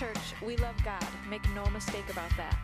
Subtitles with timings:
[0.00, 1.04] church, we love God.
[1.28, 2.56] Make no mistake about that.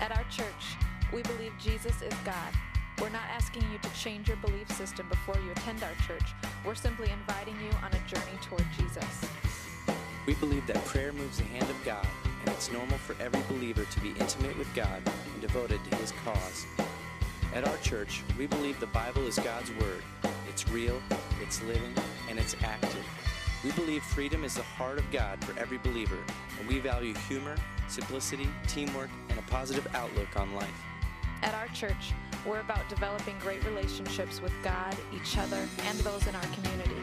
[0.00, 0.76] At our church,
[1.12, 2.52] we believe Jesus is God.
[3.00, 6.34] We're not asking you to change your belief system before you attend our church.
[6.64, 9.28] We're simply inviting you on a journey toward Jesus.
[10.24, 12.06] We believe that prayer moves the hand of God,
[12.44, 15.02] and it's normal for every believer to be intimate with God
[15.32, 16.64] and devoted to His cause.
[17.56, 20.04] At our church, we believe the Bible is God's Word.
[20.48, 21.02] It's real,
[21.42, 21.94] it's living,
[22.30, 23.04] and it's active.
[23.64, 26.18] We believe freedom is the heart of God for every believer,
[26.60, 27.56] and we value humor,
[27.88, 30.84] simplicity, teamwork, and a positive outlook on life.
[31.42, 32.12] At our church,
[32.46, 37.02] we're about developing great relationships with God, each other, and those in our community.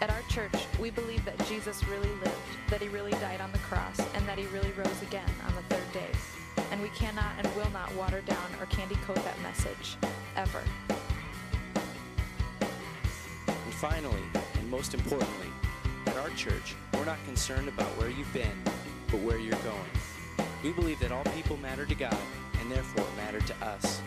[0.00, 2.36] At our church, we believe that Jesus really lived,
[2.68, 5.62] that he really died on the cross, and that he really rose again on the
[5.74, 6.10] third day.
[6.70, 9.96] And we cannot and will not water down or candy coat that message,
[10.36, 10.62] ever.
[13.48, 14.22] And finally,
[14.58, 15.48] and most importantly,
[16.14, 18.62] at our church, we're not concerned about where you've been,
[19.10, 20.48] but where you're going.
[20.62, 22.16] We believe that all people matter to God,
[22.60, 24.00] and therefore matter to us.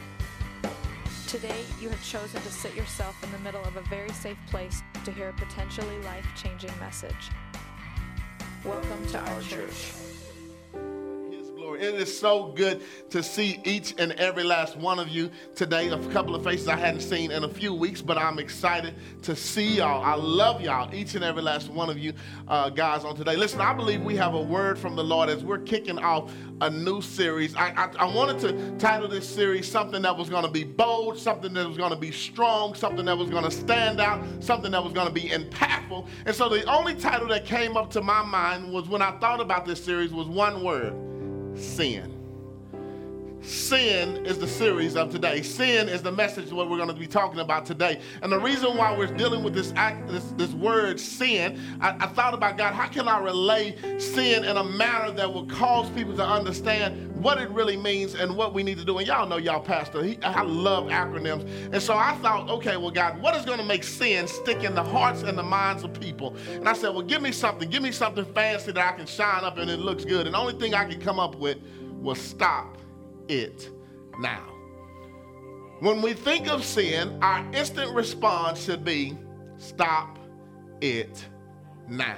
[1.28, 4.82] Today, you have chosen to sit yourself in the middle of a very safe place
[5.04, 7.32] to hear a potentially life changing message.
[8.64, 9.68] Welcome to our church.
[9.70, 10.07] His glory.
[11.78, 15.90] It is so good to see each and every last one of you today.
[15.90, 19.36] A couple of faces I hadn't seen in a few weeks, but I'm excited to
[19.36, 20.04] see y'all.
[20.04, 22.14] I love y'all, each and every last one of you
[22.48, 23.36] uh, guys on today.
[23.36, 26.70] Listen, I believe we have a word from the Lord as we're kicking off a
[26.70, 27.56] new series.
[27.56, 31.20] I, I, I wanted to title this series something that was going to be bold,
[31.20, 34.72] something that was going to be strong, something that was going to stand out, something
[34.72, 36.08] that was going to be impactful.
[36.26, 39.40] And so the only title that came up to my mind was when I thought
[39.40, 40.94] about this series was one word
[41.58, 42.17] sin.
[43.48, 45.42] Sin is the series of today.
[45.42, 48.02] Sin is the message what we're going to be talking about today.
[48.22, 52.08] And the reason why we're dealing with this act, this, this word sin, I, I
[52.08, 56.14] thought about God, how can I relay sin in a manner that will cause people
[56.18, 58.98] to understand what it really means and what we need to do?
[58.98, 61.50] And y'all know y'all pastor, he, I love acronyms.
[61.72, 64.76] And so I thought, okay, well, God, what is going to make sin stick in
[64.76, 66.36] the hearts and the minds of people?
[66.50, 67.70] And I said, well, give me something.
[67.70, 70.26] Give me something fancy that I can shine up and it looks good.
[70.26, 71.60] And the only thing I could come up with
[72.02, 72.77] was stop
[73.30, 73.70] it
[74.20, 74.44] now.
[75.80, 79.18] When we think of sin, our instant response should be
[79.58, 80.18] stop
[80.82, 81.24] it
[81.88, 82.18] now.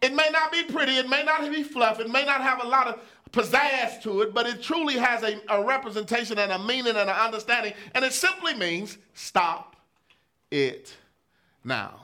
[0.00, 2.66] It may not be pretty, it may not be fluff, it may not have a
[2.66, 6.96] lot of pizzazz to it, but it truly has a, a representation and a meaning
[6.96, 9.76] and an understanding, and it simply means stop
[10.50, 10.94] it
[11.64, 12.03] now.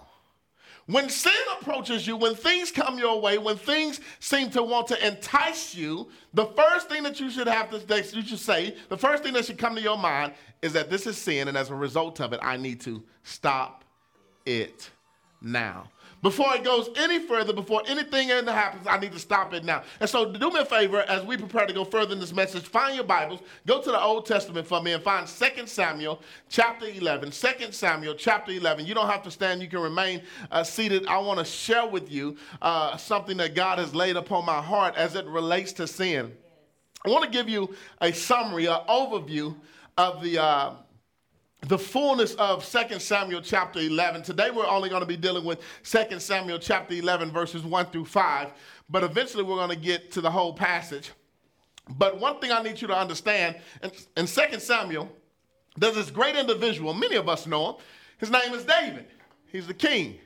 [0.91, 5.07] When sin approaches you, when things come your way, when things seem to want to
[5.07, 8.99] entice you, the first thing that you should have to that you should say, the
[8.99, 11.71] first thing that should come to your mind is that this is sin, and as
[11.71, 13.85] a result of it, I need to stop
[14.45, 14.91] it
[15.41, 15.89] now.
[16.23, 19.83] Before it goes any further, before anything happens, I need to stop it now.
[20.01, 22.65] And so, do me a favor as we prepare to go further in this message.
[22.65, 26.21] Find your Bibles, go to the Old Testament for me, and find 2 Samuel
[26.51, 27.31] chapter 11.
[27.31, 28.85] 2 Samuel chapter 11.
[28.85, 30.21] You don't have to stand, you can remain
[30.51, 31.07] uh, seated.
[31.07, 34.97] I want to share with you uh, something that God has laid upon my heart
[34.97, 36.33] as it relates to sin.
[37.07, 39.57] I want to give you a summary, an overview
[39.97, 40.43] of the.
[40.43, 40.73] Uh,
[41.63, 44.23] the fullness of 2 Samuel chapter 11.
[44.23, 48.07] Today we're only going to be dealing with 2 Samuel chapter 11, verses 1 through
[48.07, 48.53] 5,
[48.89, 51.11] but eventually we're going to get to the whole passage.
[51.89, 55.11] But one thing I need you to understand in, in 2 Samuel,
[55.77, 57.75] there's this great individual, many of us know him.
[58.19, 59.07] His name is David,
[59.47, 60.19] he's the king.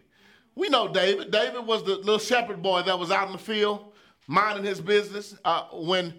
[0.56, 1.33] We know David.
[1.33, 3.93] David was the little shepherd boy that was out in the field
[4.28, 6.15] minding his business uh, when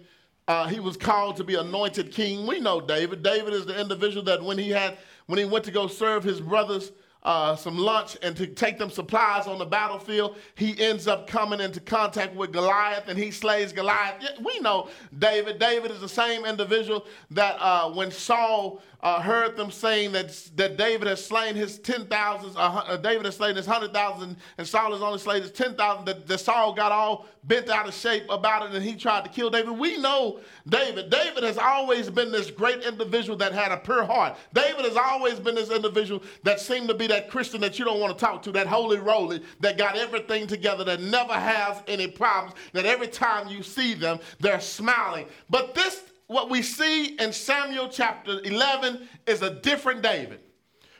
[0.48, 2.46] uh, he was called to be anointed king.
[2.46, 3.22] We know David.
[3.22, 6.40] David is the individual that when he had when he went to go serve his
[6.40, 6.92] brothers
[7.26, 11.60] uh, some lunch and to take them supplies on the battlefield, he ends up coming
[11.60, 14.22] into contact with Goliath and he slays Goliath.
[14.40, 15.58] We know David.
[15.58, 20.76] David is the same individual that uh, when Saul uh, heard them saying that, that
[20.76, 25.18] David has slain his 10,000, uh, David has slain his 100,000, and Saul has only
[25.18, 28.84] slain his 10,000, that, that Saul got all bent out of shape about it and
[28.84, 29.78] he tried to kill David.
[29.78, 31.10] We know David.
[31.10, 34.36] David has always been this great individual that had a pure heart.
[34.52, 38.00] David has always been this individual that seemed to be that Christian that you don't
[38.00, 42.08] want to talk to, that holy roly, that got everything together, that never has any
[42.08, 45.26] problems, that every time you see them, they're smiling.
[45.48, 50.40] But this what we see in Samuel chapter 11 is a different David.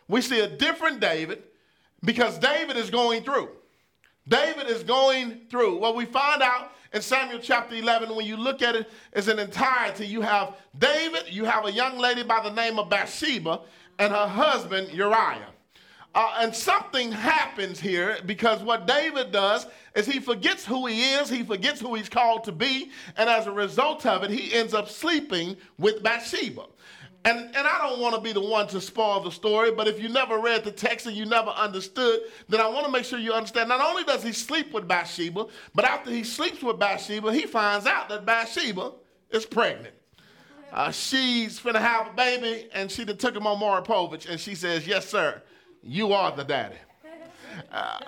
[0.08, 1.42] We see a different David
[2.04, 3.48] because David is going through.
[4.28, 5.78] David is going through.
[5.78, 9.38] What we find out in Samuel chapter 11, when you look at it as an
[9.38, 13.60] entirety, you have David, you have a young lady by the name of Bathsheba,
[13.98, 15.48] and her husband Uriah.
[16.16, 21.28] Uh, and something happens here because what David does is he forgets who he is,
[21.28, 24.72] he forgets who he's called to be, and as a result of it, he ends
[24.72, 26.64] up sleeping with Bathsheba.
[27.26, 30.00] And, and I don't want to be the one to spoil the story, but if
[30.00, 33.18] you never read the text and you never understood, then I want to make sure
[33.18, 33.68] you understand.
[33.68, 37.84] Not only does he sleep with Bathsheba, but after he sleeps with Bathsheba, he finds
[37.84, 38.92] out that Bathsheba
[39.32, 39.94] is pregnant.
[40.72, 43.84] Uh, she's finna have a baby, and she took him on Maury
[44.30, 45.42] and she says, Yes, sir.
[45.86, 46.76] You are the daddy.
[47.70, 48.00] Uh,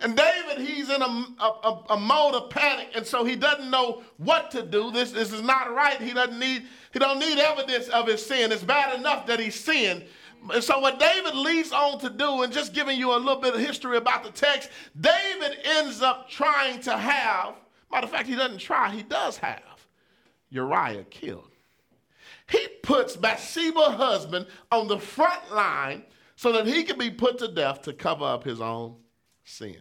[0.00, 4.02] and David, he's in a, a, a, mode of panic, and so he doesn't know
[4.16, 4.90] what to do.
[4.90, 6.00] This, this is not right.
[6.00, 8.50] He doesn't need he don't need evidence of his sin.
[8.50, 10.04] It's bad enough that he sinned.
[10.52, 13.54] And so what David leads on to do, and just giving you a little bit
[13.54, 17.54] of history about the text, David ends up trying to have,
[17.90, 19.86] matter of fact, he doesn't try, he does have
[20.50, 21.50] Uriah killed.
[22.48, 26.04] He puts Bathsheba's husband on the front line
[26.38, 28.94] so that he could be put to death to cover up his own
[29.42, 29.80] sin.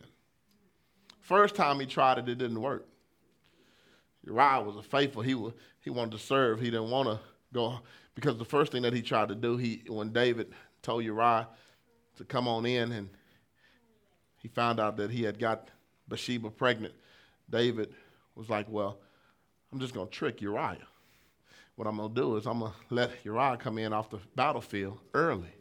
[1.21, 2.87] First time he tried it, it didn't work.
[4.25, 5.21] Uriah was a faithful.
[5.21, 6.59] He, was, he wanted to serve.
[6.59, 7.19] He didn't want to
[7.53, 7.77] go
[8.15, 10.51] because the first thing that he tried to do, he when David
[10.81, 11.47] told Uriah
[12.15, 13.09] to come on in and
[14.41, 15.69] he found out that he had got
[16.07, 16.95] Bathsheba pregnant,
[17.47, 17.93] David
[18.33, 18.97] was like, Well,
[19.71, 20.87] I'm just going to trick Uriah.
[21.75, 24.17] What I'm going to do is I'm going to let Uriah come in off the
[24.35, 25.53] battlefield early.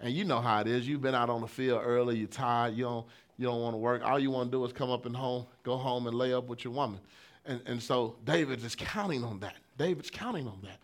[0.00, 0.86] And you know how it is.
[0.86, 3.06] You've been out on the field early, you're tired, you don't,
[3.36, 4.02] you don't want to work.
[4.04, 6.48] All you want to do is come up and home, go home and lay up
[6.48, 7.00] with your woman.
[7.46, 9.56] And, and so David is counting on that.
[9.76, 10.78] David's counting on that.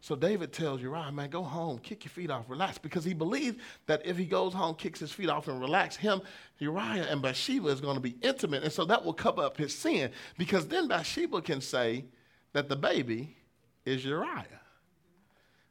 [0.00, 3.60] So David tells Uriah, man, go home, kick your feet off, relax, because he believed
[3.86, 6.20] that if he goes home, kicks his feet off, and relax, him,
[6.58, 9.74] Uriah, and Bathsheba is going to be intimate, and so that will cover up his
[9.74, 12.04] sin, because then Bathsheba can say
[12.52, 13.34] that the baby
[13.86, 14.44] is Uriah.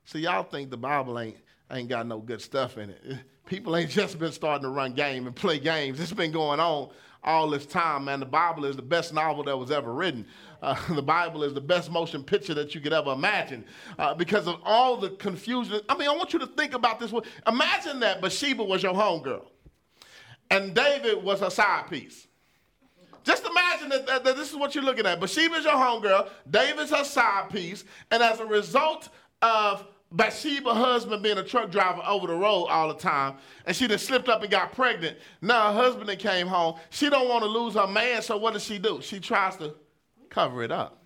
[0.05, 1.37] So y'all think the Bible ain't
[1.71, 3.01] ain't got no good stuff in it.
[3.45, 5.99] People ain't just been starting to run game and play games.
[5.99, 6.89] It's been going on
[7.23, 8.19] all this time, man.
[8.19, 10.25] The Bible is the best novel that was ever written.
[10.61, 13.65] Uh, the Bible is the best motion picture that you could ever imagine
[13.99, 15.81] uh, because of all the confusion.
[15.89, 17.13] I mean, I want you to think about this.
[17.47, 19.45] Imagine that Bathsheba was your homegirl
[20.53, 22.27] and David was her side piece.
[23.23, 25.19] Just imagine that, that, that this is what you're looking at.
[25.19, 29.09] Bathsheba's your homegirl, David's her side piece, and as a result
[29.41, 33.87] of Bathsheba husband being a truck driver over the road all the time, and she
[33.87, 35.17] just slipped up and got pregnant.
[35.41, 36.75] Now her husband then came home.
[36.91, 39.01] She don't want to lose her man, so what does she do?
[39.01, 39.73] She tries to
[40.29, 41.03] cover it up.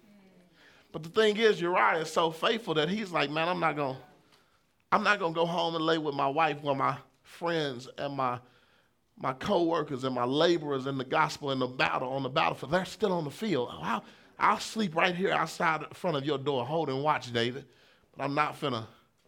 [0.92, 3.98] But the thing is, Uriah is so faithful that he's like, man, I'm not gonna,
[4.92, 8.40] I'm not gonna go home and lay with my wife while my friends and my
[9.20, 12.86] my co-workers and my laborers in the gospel in the battle on the battlefield, they're
[12.86, 13.70] still on the field.
[13.82, 14.04] I'll,
[14.38, 17.66] I'll sleep right here outside in front of your door, holding watch, David.
[18.16, 18.86] But I'm not finna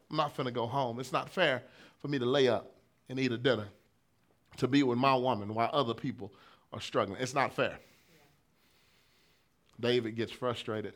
[0.10, 1.00] I'm not finna go home.
[1.00, 1.64] It's not fair
[2.00, 2.72] for me to lay up
[3.10, 3.68] and eat a dinner
[4.58, 6.32] to be with my woman while other people
[6.74, 7.22] are struggling.
[7.22, 7.80] It's not fair.
[9.80, 10.94] David gets frustrated.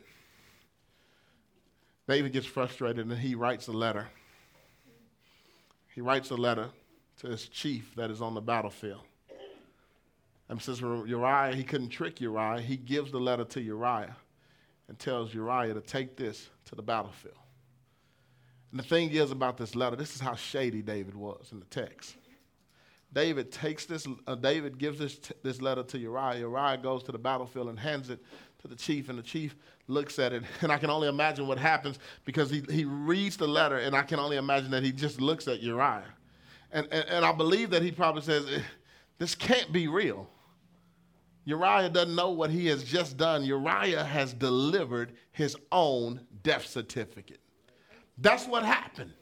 [2.06, 4.08] David gets frustrated and he writes a letter.
[5.94, 6.68] He writes a letter
[7.20, 9.02] to his chief that is on the battlefield.
[10.48, 14.16] And since Uriah, he couldn't trick Uriah, he gives the letter to Uriah
[14.88, 17.38] and tells Uriah to take this to the battlefield.
[18.74, 21.66] And the thing is about this letter, this is how shady David was in the
[21.66, 22.16] text.
[23.12, 26.40] David takes this, uh, David gives this, t- this letter to Uriah.
[26.40, 28.18] Uriah goes to the battlefield and hands it
[28.62, 29.54] to the chief, and the chief
[29.86, 30.42] looks at it.
[30.60, 34.02] And I can only imagine what happens because he, he reads the letter, and I
[34.02, 36.12] can only imagine that he just looks at Uriah.
[36.72, 38.58] And, and, and I believe that he probably says, eh,
[39.18, 40.28] This can't be real.
[41.44, 43.44] Uriah doesn't know what he has just done.
[43.44, 47.38] Uriah has delivered his own death certificate.
[48.18, 49.12] That's what happened.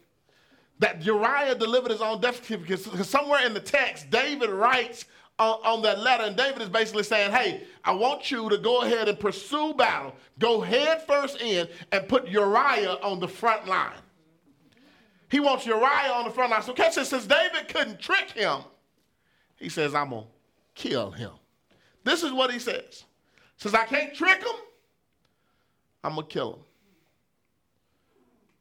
[0.79, 2.91] That Uriah delivered his own death certificate.
[2.91, 5.05] Because somewhere in the text, David writes
[5.39, 8.83] on, on, that letter, and David is basically saying, Hey, I want you to go
[8.83, 10.15] ahead and pursue battle.
[10.39, 13.99] Go head first in and put Uriah on the front line.
[15.31, 16.63] He wants Uriah on the front line.
[16.63, 18.61] So catch this, since David couldn't trick him,
[19.57, 20.29] he says, I'm going to
[20.75, 21.31] kill him.
[22.05, 23.05] This is what he says.
[23.57, 24.57] Says, I can't trick him,
[26.05, 26.59] I'm going to kill him.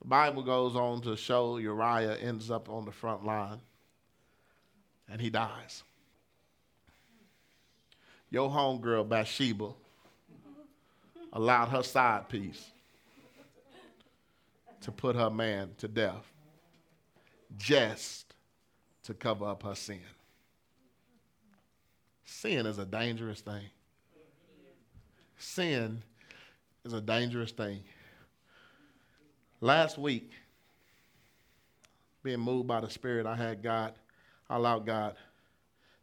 [0.01, 3.59] The Bible goes on to show Uriah ends up on the front line
[5.07, 5.83] and he dies.
[8.31, 9.69] Your homegirl Bathsheba
[11.33, 12.71] allowed her side piece
[14.81, 16.25] to put her man to death
[17.57, 18.33] just
[19.03, 20.01] to cover up her sin.
[22.25, 23.69] Sin is a dangerous thing.
[25.37, 26.01] Sin
[26.83, 27.83] is a dangerous thing.
[29.61, 30.31] Last week,
[32.23, 33.93] being moved by the Spirit, I had God,
[34.49, 35.15] I allowed God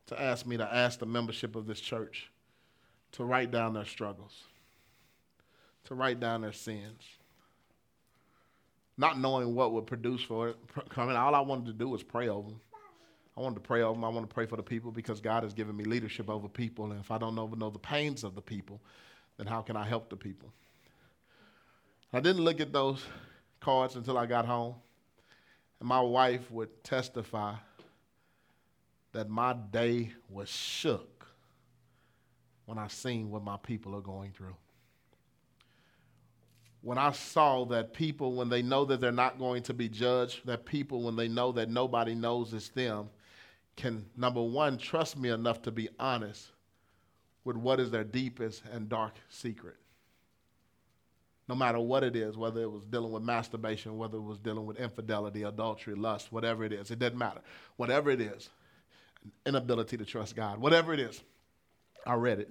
[0.07, 2.31] to ask me to ask the membership of this church
[3.13, 4.45] to write down their struggles,
[5.85, 7.03] to write down their sins.
[8.97, 10.57] Not knowing what would produce for it
[10.89, 12.61] coming, all I wanted to do was pray over them.
[13.37, 14.05] I wanted to pray over them.
[14.05, 16.91] I want to pray for the people because God has given me leadership over people.
[16.91, 18.81] And if I don't know, know the pains of the people,
[19.37, 20.53] then how can I help the people?
[22.13, 23.05] I didn't look at those
[23.61, 24.75] cards until I got home.
[25.81, 27.55] And my wife would testify
[29.13, 31.27] that my day was shook
[32.67, 34.57] when I seen what my people are going through.
[36.83, 40.47] When I saw that people, when they know that they're not going to be judged,
[40.47, 43.09] that people, when they know that nobody knows it's them,
[43.77, 46.49] can, number one, trust me enough to be honest
[47.45, 49.77] with what is their deepest and dark secret
[51.49, 54.67] no matter what it is, whether it was dealing with masturbation, whether it was dealing
[54.67, 57.41] with infidelity, adultery, lust, whatever it is, it doesn't matter.
[57.77, 58.51] Whatever it is,
[59.47, 61.23] inability to trust God, whatever it is,
[62.07, 62.51] I read it.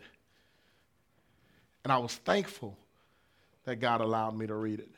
[1.83, 2.77] And I was thankful
[3.65, 4.89] that God allowed me to read it.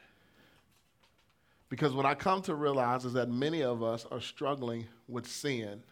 [1.70, 5.84] Because what I come to realize is that many of us are struggling with sin,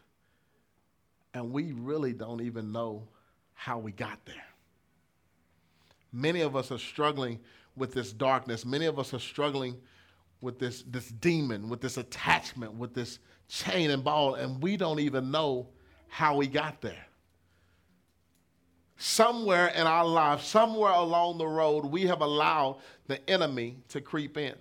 [1.33, 3.03] and we really don't even know
[3.53, 4.35] how we got there.
[6.11, 7.39] Many of us are struggling
[7.77, 8.65] with this darkness.
[8.65, 9.77] Many of us are struggling
[10.41, 14.99] with this, this demon, with this attachment, with this chain and ball, and we don't
[14.99, 15.67] even know
[16.07, 17.05] how we got there.
[18.97, 24.37] Somewhere in our life, somewhere along the road, we have allowed the enemy to creep
[24.37, 24.55] in.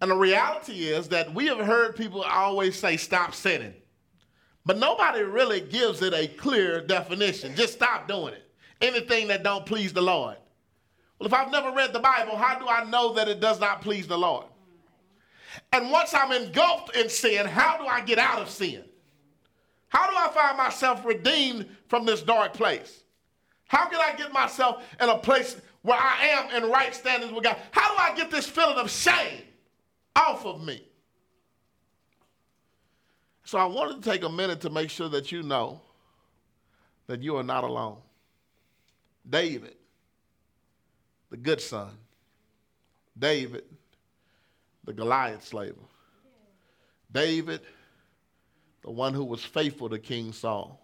[0.00, 3.74] And the reality is that we have heard people always say, stop sinning.
[4.66, 7.54] But nobody really gives it a clear definition.
[7.54, 8.50] Just stop doing it.
[8.80, 10.36] Anything that don't please the Lord.
[11.18, 13.80] Well, if I've never read the Bible, how do I know that it does not
[13.80, 14.46] please the Lord?
[15.72, 18.84] And once I'm engulfed in sin, how do I get out of sin?
[19.88, 23.04] How do I find myself redeemed from this dark place?
[23.66, 27.44] How can I get myself in a place where I am in right standings with
[27.44, 27.56] God?
[27.70, 29.42] How do I get this feeling of shame
[30.16, 30.82] off of me?
[33.44, 35.80] So I wanted to take a minute to make sure that you know
[37.06, 37.98] that you are not alone.
[39.28, 39.76] David
[41.34, 41.90] the good son.
[43.18, 43.64] David,
[44.84, 45.74] the Goliath slaver.
[47.10, 47.60] David,
[48.82, 50.80] the one who was faithful to King Saul.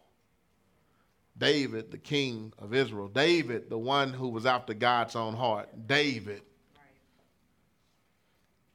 [1.38, 3.06] David, the king of Israel.
[3.06, 5.68] David, the one who was after God's own heart.
[5.86, 6.42] David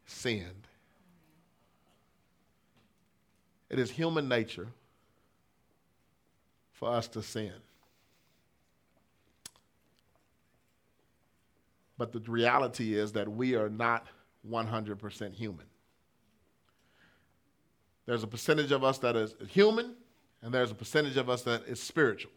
[0.06, 0.68] sinned.
[3.70, 4.70] It is human nature
[6.72, 7.52] for us to sin.
[11.98, 14.08] But the reality is that we are not
[14.50, 15.66] 100% human.
[18.06, 19.96] There's a percentage of us that is human,
[20.42, 22.32] and there's a percentage of us that is spiritual.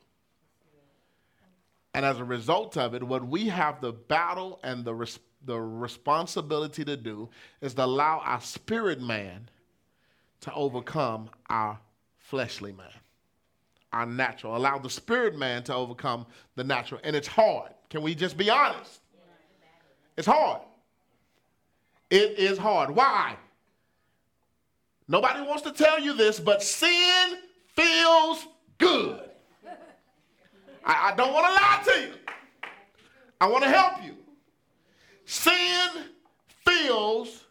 [1.95, 5.59] And as a result of it, what we have the battle and the, res- the
[5.59, 7.29] responsibility to do
[7.61, 9.49] is to allow our spirit man
[10.43, 11.79] to overcome our
[12.19, 12.87] fleshly man,
[13.93, 14.57] our natural.
[14.57, 17.01] Allow the spirit man to overcome the natural.
[17.03, 17.73] And it's hard.
[17.91, 19.01] Can we just be honest?
[20.19, 20.61] It's hard.
[22.11, 22.91] It is hard.
[22.91, 23.37] Why?
[25.07, 28.49] Nobody wants to tell you this, but sin feels
[28.79, 29.31] good.
[30.85, 32.15] I, I don't want to lie to you.
[33.41, 34.17] I want to help you.
[35.25, 36.07] Sin
[36.67, 37.45] feels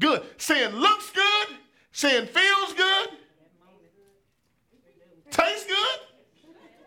[0.00, 0.24] good.
[0.38, 1.48] Sin looks good.
[1.92, 3.10] Sin feels good.
[5.30, 6.00] Tastes good.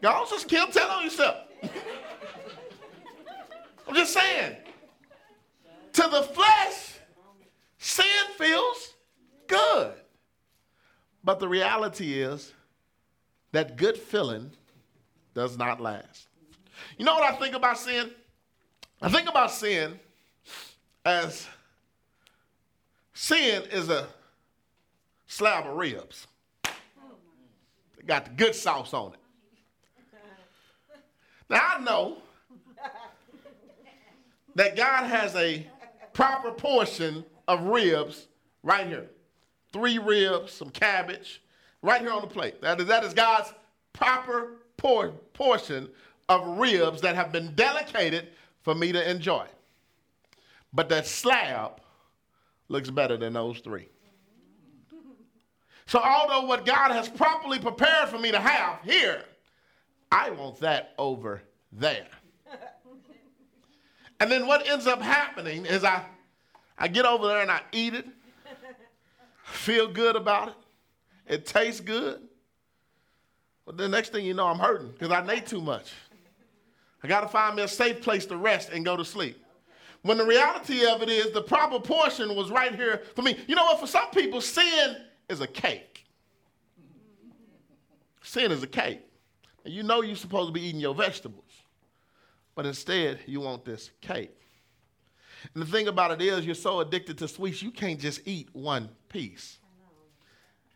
[0.01, 1.37] Y'all just keep telling yourself.
[3.87, 4.57] I'm just saying
[5.93, 6.99] to the flesh,
[7.77, 8.05] sin
[8.37, 8.93] feels
[9.47, 9.93] good.
[11.23, 12.53] But the reality is
[13.51, 14.51] that good feeling
[15.33, 16.27] does not last.
[16.97, 18.11] You know what I think about sin?
[19.01, 19.99] I think about sin
[21.05, 21.47] as
[23.13, 24.07] sin is a
[25.27, 26.27] slab of ribs.
[27.97, 29.19] It got the good sauce on it.
[31.49, 32.17] Now I know
[34.55, 35.67] that God has a
[36.13, 38.27] proper portion of ribs
[38.63, 39.09] right here.
[39.71, 41.41] Three ribs, some cabbage,
[41.81, 42.61] right here on the plate.
[42.61, 43.53] That is, that is God's
[43.93, 45.89] proper por- portion
[46.29, 48.29] of ribs that have been dedicated
[48.61, 49.45] for me to enjoy.
[50.73, 51.81] But that slab
[52.69, 53.89] looks better than those three.
[55.87, 59.25] So, although what God has properly prepared for me to have here,
[60.09, 61.41] I want that over
[61.73, 62.07] there.
[64.21, 66.05] And then what ends up happening is I,
[66.77, 68.05] I get over there and I eat it,
[69.43, 70.53] feel good about it,
[71.25, 72.21] it tastes good,
[73.65, 75.91] But the next thing you know, I'm hurting because I ate too much.
[77.03, 79.43] I got to find me a safe place to rest and go to sleep.
[80.03, 83.39] When the reality of it is, the proper portion was right here for me.
[83.47, 83.79] You know what?
[83.79, 84.97] For some people, sin
[85.29, 86.05] is a cake.
[88.21, 89.01] Sin is a cake.
[89.65, 91.63] And you know you're supposed to be eating your vegetables,
[92.55, 94.35] but instead, you want this cake.
[95.53, 98.49] And the thing about it is, you're so addicted to sweets, you can't just eat
[98.53, 99.57] one piece.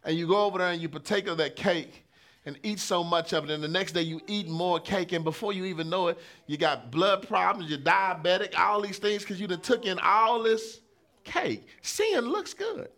[0.03, 2.05] And you go over there and you partake of that cake
[2.45, 5.23] and eat so much of it, and the next day you eat more cake, and
[5.23, 9.41] before you even know it, you got blood problems, you're diabetic, all these things because
[9.41, 10.81] you done took in all this
[11.23, 11.67] cake.
[11.81, 12.89] Sin looks good,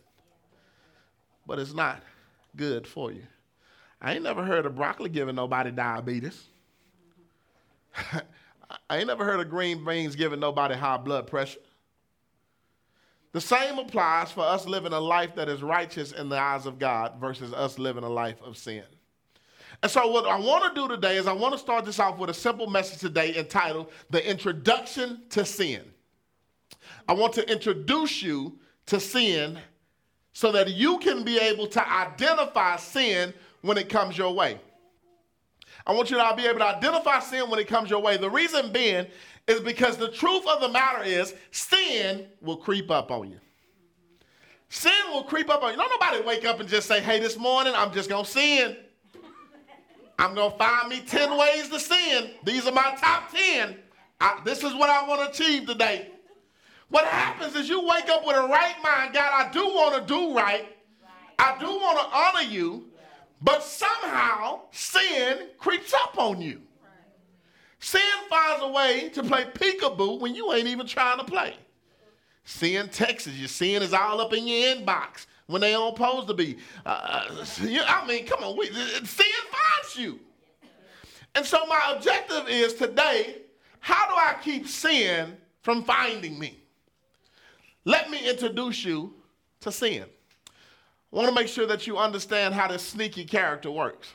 [1.46, 2.04] but it's not
[2.58, 3.24] good for you.
[4.02, 6.44] I ain't never heard of broccoli giving nobody diabetes.
[8.90, 11.60] I ain't never heard of green beans giving nobody high blood pressure.
[13.34, 16.80] The same applies for us living a life that is righteous in the eyes of
[16.80, 18.84] God versus us living a life of sin.
[19.84, 22.18] And so, what I want to do today is I want to start this off
[22.18, 25.84] with a simple message today entitled The Introduction to Sin.
[27.08, 28.58] I want to introduce you
[28.88, 29.60] to sin
[30.34, 34.60] so that you can be able to identify sin when it comes your way.
[35.88, 38.18] I want you to be able to identify sin when it comes your way.
[38.18, 39.08] The reason being
[39.48, 43.40] is because the truth of the matter is sin will creep up on you.
[44.68, 45.78] Sin will creep up on you.
[45.78, 48.76] Don't nobody wake up and just say, hey, this morning I'm just going to sin.
[50.20, 52.32] I'm going to find me 10 ways to sin.
[52.44, 53.78] These are my top 10.
[54.20, 56.12] I, this is what I want to achieve today.
[56.90, 59.14] What happens is you wake up with a right mind.
[59.14, 60.66] God, I do want to do right.
[61.40, 62.87] I do want to honor you.
[63.42, 66.62] But somehow sin creeps up on you.
[67.80, 71.56] Sin finds a way to play peekaboo when you ain't even trying to play.
[72.44, 73.48] Sin texts you.
[73.48, 76.58] Sin is all up in your inbox when they don't supposed to be.
[76.86, 77.28] Uh,
[77.88, 80.20] I mean, come on, we, sin finds you.
[81.36, 83.42] And so my objective is today,
[83.80, 86.60] how do I keep sin from finding me?
[87.86, 89.14] Let me introduce you
[89.62, 90.06] to sin.
[91.12, 94.14] I want to make sure that you understand how this sneaky character works.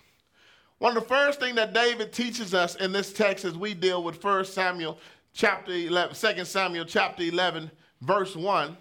[0.78, 4.02] One of the first things that David teaches us in this text as we deal
[4.02, 4.98] with 1 Samuel
[5.32, 7.70] chapter 11, 2 Samuel chapter 11,
[8.02, 8.76] verse 1.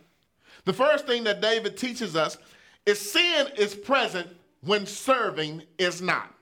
[0.66, 2.38] The first thing that David teaches us
[2.86, 4.28] is sin is present
[4.62, 6.34] when serving is not.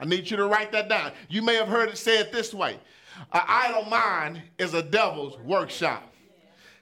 [0.00, 1.12] I need you to write that down.
[1.28, 2.78] You may have heard it said this way
[3.32, 6.12] An idle mind is a devil's workshop.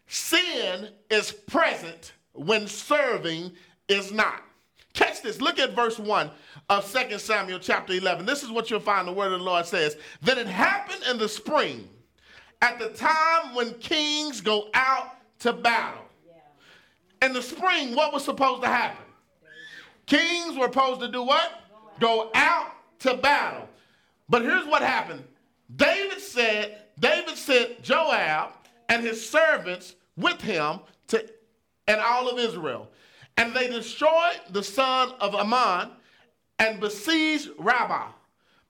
[0.06, 3.52] Sin is present when serving
[3.90, 4.42] is not.
[4.92, 5.40] Catch this.
[5.40, 6.30] Look at verse 1
[6.68, 8.26] of 2 Samuel chapter 11.
[8.26, 9.96] This is what you'll find the word of the Lord says.
[10.22, 11.88] That it happened in the spring,
[12.62, 16.04] at the time when kings go out to battle.
[17.22, 19.04] In the spring, what was supposed to happen?
[20.06, 21.52] Kings were supposed to do what?
[22.00, 23.68] Go out to battle.
[24.28, 25.24] But here's what happened.
[25.76, 28.52] David said, David sent Joab
[28.88, 31.24] and his servants with him to
[31.86, 32.88] and all of Israel.
[33.40, 35.92] And they destroyed the son of Ammon
[36.58, 38.08] and besieged Rabbah.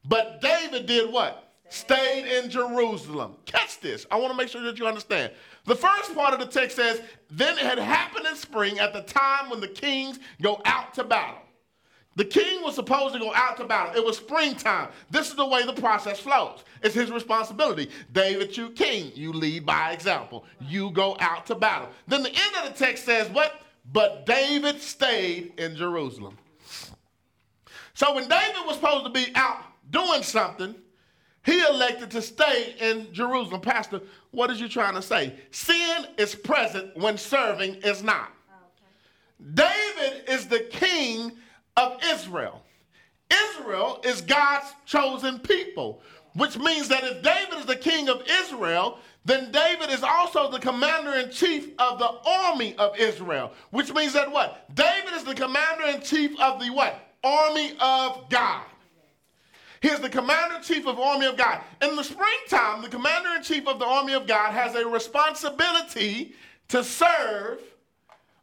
[0.04, 1.52] But David did what?
[1.68, 3.35] Stayed in Jerusalem.
[3.46, 4.06] Catch this.
[4.12, 5.33] I want to make sure that you understand.
[5.64, 7.02] The first part of the text says,
[7.33, 11.02] Then it had happened in spring at the time when the kings go out to
[11.02, 11.42] battle.
[12.14, 13.96] The king was supposed to go out to battle.
[13.96, 14.90] It was springtime.
[15.11, 16.62] This is the way the process flows.
[16.80, 17.90] It's his responsibility.
[18.12, 20.44] David, you king, you lead by example.
[20.61, 21.88] You go out to battle.
[22.06, 23.62] Then the end of the text says, What?
[23.92, 26.36] But David stayed in Jerusalem.
[27.94, 30.74] So when David was supposed to be out doing something,
[31.44, 33.60] he elected to stay in Jerusalem.
[33.60, 35.34] Pastor, what is you trying to say?
[35.50, 38.30] Sin is present when serving is not.
[39.54, 41.32] David is the king
[41.76, 42.62] of Israel.
[43.30, 46.02] Israel is God's chosen people,
[46.34, 50.59] which means that if David is the king of Israel, then David is also the
[50.59, 54.74] commander in chief of the army of Israel, which means that what?
[54.74, 56.98] David is the commander in chief of the what?
[57.22, 58.64] Army of God.
[59.83, 61.61] He is the commander in chief of the army of God.
[61.83, 66.35] In the springtime, the commander in chief of the army of God has a responsibility
[66.68, 67.61] to serve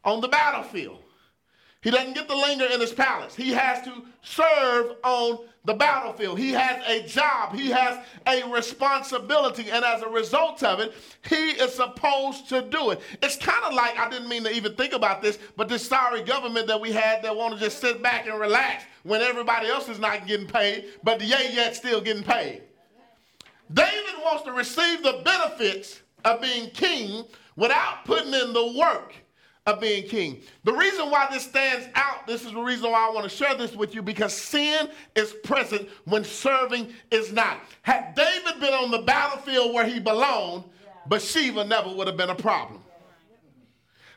[0.04, 1.04] on the battlefield.
[1.82, 3.36] He doesn't get to linger in his palace.
[3.36, 6.40] He has to serve on the battlefield.
[6.40, 7.54] He has a job.
[7.54, 9.70] He has a responsibility.
[9.70, 10.94] And as a result of it,
[11.30, 13.02] he is supposed to do it.
[13.22, 16.24] It's kind of like, I didn't mean to even think about this, but this sorry
[16.24, 19.88] government that we had that want to just sit back and relax when everybody else
[19.88, 22.64] is not getting paid, but the yay yet still getting paid.
[23.72, 29.14] David wants to receive the benefits of being king without putting in the work
[29.68, 30.42] of being king.
[30.64, 33.54] The reason why this stands out, this is the reason why I want to share
[33.54, 37.60] this with you, because sin is present when serving is not.
[37.82, 40.64] Had David been on the battlefield where he belonged,
[41.08, 42.82] Bathsheba never would have been a problem.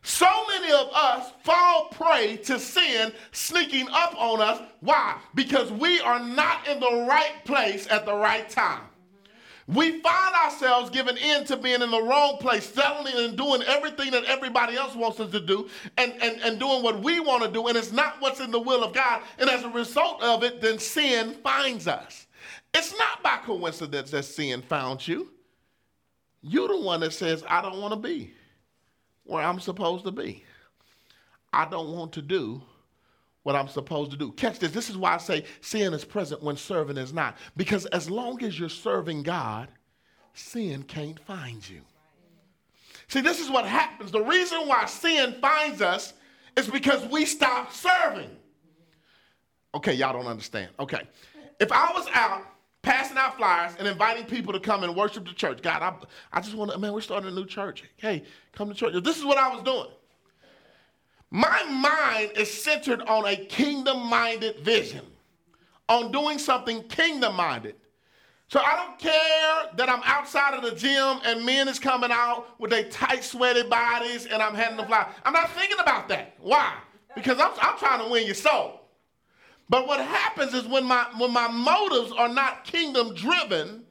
[0.02, 4.62] So many of us fall prey to sin sneaking up on us.
[4.80, 5.18] Why?
[5.34, 8.82] Because we are not in the right place at the right time.
[9.72, 14.10] We find ourselves giving in to being in the wrong place, settling and doing everything
[14.10, 17.50] that everybody else wants us to do and, and, and doing what we want to
[17.50, 19.22] do, and it's not what's in the will of God.
[19.38, 22.26] And as a result of it, then sin finds us.
[22.74, 25.30] It's not by coincidence that sin found you.
[26.42, 28.32] You're the one that says, I don't want to be
[29.24, 30.44] where I'm supposed to be.
[31.52, 32.62] I don't want to do
[33.42, 34.32] what I'm supposed to do.
[34.32, 34.72] Catch this.
[34.72, 37.36] This is why I say sin is present when serving is not.
[37.56, 39.68] Because as long as you're serving God,
[40.34, 41.80] sin can't find you.
[43.08, 44.12] See, this is what happens.
[44.12, 46.12] The reason why sin finds us
[46.56, 48.30] is because we stop serving.
[49.74, 50.70] Okay, y'all don't understand.
[50.78, 51.02] Okay.
[51.58, 52.44] If I was out
[52.82, 55.94] passing out flyers and inviting people to come and worship the church, God, I,
[56.32, 57.84] I just want to, man, we're starting a new church.
[57.96, 58.94] Hey, come to church.
[59.02, 59.88] This is what I was doing.
[61.30, 65.06] My mind is centered on a kingdom minded vision,
[65.88, 67.76] on doing something kingdom minded.
[68.48, 72.58] So I don't care that I'm outside of the gym and men is coming out
[72.58, 75.08] with their tight, sweaty bodies and I'm handing the fly.
[75.24, 76.34] I'm not thinking about that.
[76.40, 76.74] Why?
[77.14, 78.80] Because I'm, I'm trying to win your soul.
[79.68, 83.84] But what happens is when my, when my motives are not kingdom driven,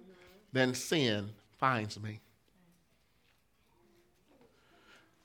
[0.51, 2.19] then sin finds me.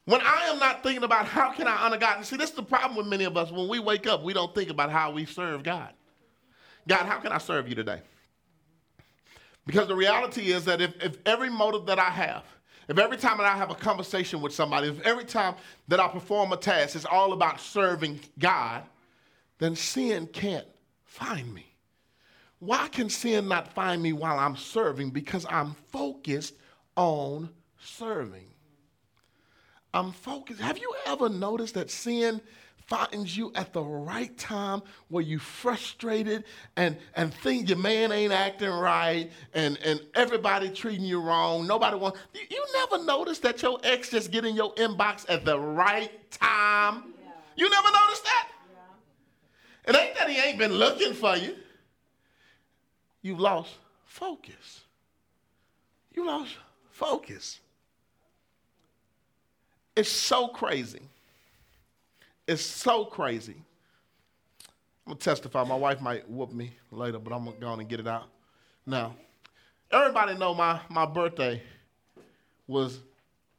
[0.07, 2.57] When I am not thinking about how can I honor God, and see, this is
[2.57, 3.51] the problem with many of us.
[3.51, 5.93] When we wake up, we don't think about how we serve God.
[6.87, 8.03] God, how can I serve you today?
[9.67, 12.45] Because the reality is that if, if every motive that I have,
[12.87, 15.55] if every time that I have a conversation with somebody, if every time
[15.89, 18.83] that I perform a task is all about serving God,
[19.59, 20.67] then sin can't
[21.05, 21.75] find me.
[22.59, 25.11] Why can sin not find me while I'm serving?
[25.11, 26.55] Because I'm focused
[26.95, 28.49] on serving.
[29.95, 30.61] I'm focused.
[30.61, 32.41] Have you ever noticed that sin
[32.87, 36.45] finds you at the right time where you're frustrated
[36.77, 41.67] and, and think your man ain't acting right and, and everybody treating you wrong.
[41.67, 45.45] Nobody wants you, you never notice that your ex just get in your inbox at
[45.45, 47.15] the right time.
[47.23, 47.31] Yeah.
[47.57, 48.49] You never noticed that?
[49.87, 49.95] Yeah.
[49.95, 51.55] It ain't that he ain't been looking for you.
[53.23, 53.71] You've lost
[54.05, 54.83] focus.
[56.13, 56.57] You lost
[56.91, 57.61] focus.
[59.97, 61.03] It's so crazy.
[62.47, 63.57] It's so crazy.
[65.07, 65.65] I'm gonna testify.
[65.65, 68.25] My wife might whoop me later, but I'm gonna go on and get it out.
[68.87, 69.15] Now,
[69.91, 71.63] everybody know my, my birthday
[72.67, 73.01] was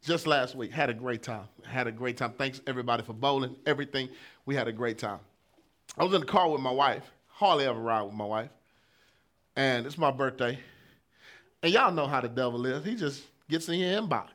[0.04, 0.72] just last week.
[0.72, 1.46] Had a great time.
[1.64, 2.34] Had a great time.
[2.38, 4.10] Thanks everybody for bowling, everything.
[4.46, 5.20] We had a great time.
[5.98, 7.04] I was in the car with my wife.
[7.28, 8.50] Hardly ever ride with my wife.
[9.56, 10.60] And it's my birthday.
[11.64, 12.84] And y'all know how the devil is.
[12.84, 14.30] He just gets in your inbox.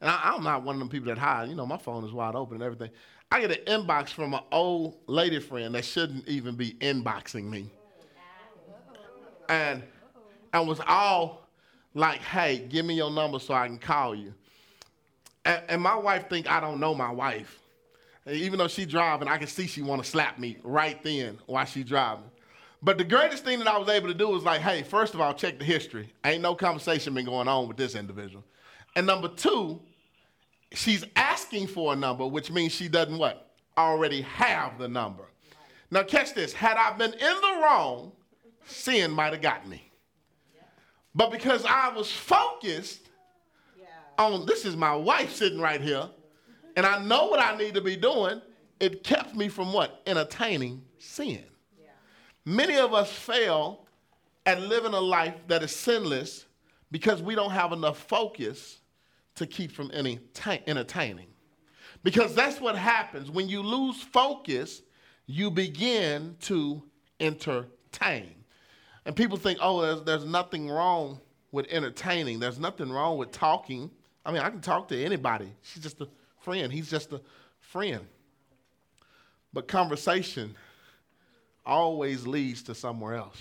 [0.00, 1.48] And I, am not one of them people that hide.
[1.48, 2.90] You know, my phone is wide open and everything.
[3.30, 7.70] I get an inbox from an old lady friend that shouldn't even be inboxing me.
[9.48, 9.82] And
[10.52, 11.48] and was all
[11.94, 14.32] like, hey, give me your number so I can call you.
[15.44, 17.58] And, and my wife think I don't know my wife.
[18.26, 21.64] even though she driving, I can see she want to slap me right then while
[21.64, 22.30] she driving.
[22.82, 25.20] But the greatest thing that I was able to do was like, hey, first of
[25.20, 26.12] all, check the history.
[26.24, 28.44] Ain't no conversation been going on with this individual.
[28.94, 29.80] And number two,
[30.72, 33.50] she's asking for a number, which means she doesn't what?
[33.76, 35.24] Already have the number.
[35.90, 36.52] Now, catch this.
[36.52, 38.12] Had I been in the wrong,
[38.66, 39.90] sin might have got me.
[41.14, 43.08] But because I was focused
[44.18, 46.08] on this is my wife sitting right here,
[46.76, 48.42] and I know what I need to be doing,
[48.78, 50.02] it kept me from what?
[50.06, 51.44] Entertaining sin.
[52.44, 53.86] Many of us fail
[54.46, 56.46] at living a life that is sinless
[56.90, 58.77] because we don't have enough focus
[59.38, 60.20] to keep from any
[60.66, 61.28] entertaining.
[62.02, 63.30] Because that's what happens.
[63.30, 64.82] When you lose focus,
[65.26, 66.82] you begin to
[67.18, 68.34] entertain.
[69.04, 71.20] And people think, oh, there's, there's nothing wrong
[71.50, 72.38] with entertaining.
[72.38, 73.90] There's nothing wrong with talking.
[74.24, 75.52] I mean, I can talk to anybody.
[75.62, 76.08] She's just a
[76.40, 76.72] friend.
[76.72, 77.20] He's just a
[77.60, 78.06] friend.
[79.52, 80.54] But conversation
[81.64, 83.40] always leads to somewhere else.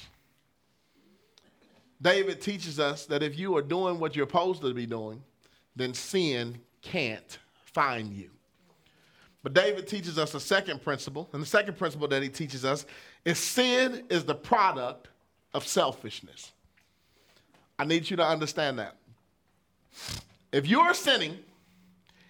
[2.02, 5.22] David teaches us that if you are doing what you're supposed to be doing,
[5.78, 8.30] then sin can't find you.
[9.44, 12.86] But David teaches us a second principle, and the second principle that he teaches us
[13.24, 15.08] is sin is the product
[15.54, 16.52] of selfishness.
[17.80, 18.98] I need you to understand that.
[20.52, 21.38] If you're sinning,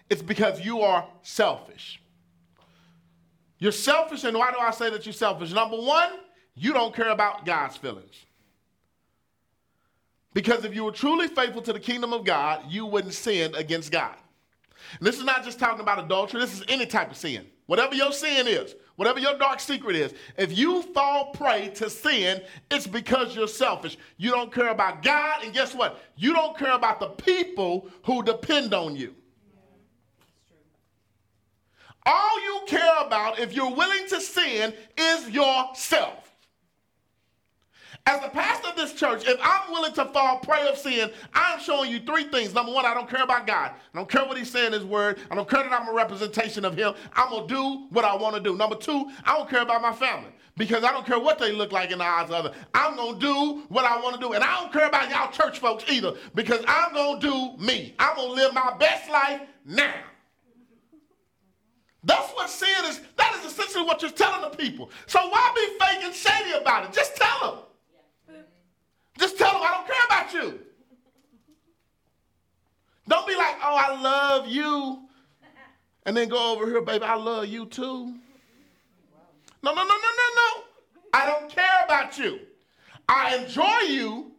[0.09, 2.01] it's because you are selfish.
[3.59, 5.51] You're selfish, and why do I say that you're selfish?
[5.51, 6.11] Number one,
[6.55, 8.26] you don't care about God's feelings.
[10.37, 13.91] Because if you were truly faithful to the kingdom of God, you wouldn't sin against
[13.91, 14.13] God.
[14.99, 17.47] And this is not just talking about adultery, this is any type of sin.
[17.65, 22.39] Whatever your sin is, whatever your dark secret is, if you fall prey to sin,
[22.69, 23.97] it's because you're selfish.
[24.17, 26.03] You don't care about God, and guess what?
[26.15, 29.15] You don't care about the people who depend on you.
[32.05, 36.26] All you care about, if you're willing to sin, is yourself.
[38.07, 41.59] As the pastor of this church, if I'm willing to fall prey of sin, I'm
[41.59, 42.53] showing you three things.
[42.53, 43.71] Number one, I don't care about God.
[43.93, 45.19] I don't care what he's saying in his word.
[45.29, 46.93] I don't care that I'm a representation of him.
[47.17, 48.55] I'm going to do what I want to do.
[48.55, 51.73] Number two, I don't care about my family because I don't care what they look
[51.73, 52.55] like in the eyes of others.
[52.73, 54.31] I'm going to do what I want to do.
[54.31, 57.93] And I don't care about y'all church folks either because I'm going to do me.
[57.99, 59.95] I'm going to live my best life now.
[62.05, 63.01] That's what sin is.
[63.17, 64.91] That is essentially what you're telling the people.
[65.07, 66.93] So why be fake and shady about it?
[66.93, 67.63] Just tell them.
[69.17, 70.59] Just tell them I don't care about you.
[73.07, 74.99] Don't be like, oh, I love you.
[76.05, 78.13] And then go over here, baby, I love you too.
[79.63, 80.63] No, no, no, no, no, no.
[81.13, 82.39] I don't care about you.
[83.09, 84.31] I enjoy you,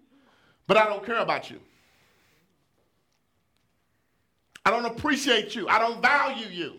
[0.66, 1.60] but I don't care about you.
[4.64, 5.66] I don't appreciate you.
[5.68, 6.74] I don't value you.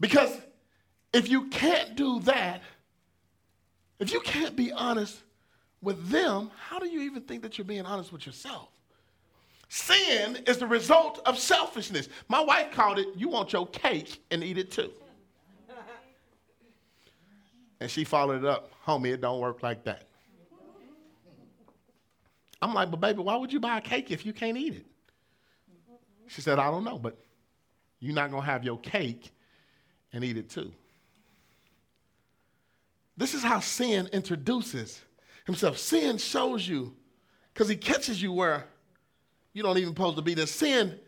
[0.00, 0.36] Because
[1.12, 2.62] if you can't do that,
[4.00, 5.22] if you can't be honest
[5.82, 8.68] with them, how do you even think that you're being honest with yourself?
[9.68, 12.08] Sin is the result of selfishness.
[12.28, 14.90] My wife called it, you want your cake and eat it too.
[17.78, 20.06] And she followed it up, homie, it don't work like that.
[22.60, 24.86] I'm like, but baby, why would you buy a cake if you can't eat it?
[26.26, 27.16] She said, I don't know, but
[28.00, 29.30] you're not going to have your cake
[30.12, 30.72] and eat it too.
[33.20, 35.02] This is how sin introduces
[35.44, 35.76] himself.
[35.76, 36.96] Sin shows you,
[37.52, 38.64] because he catches you where
[39.52, 40.32] you don't even supposed to be.
[40.32, 40.98] The sin,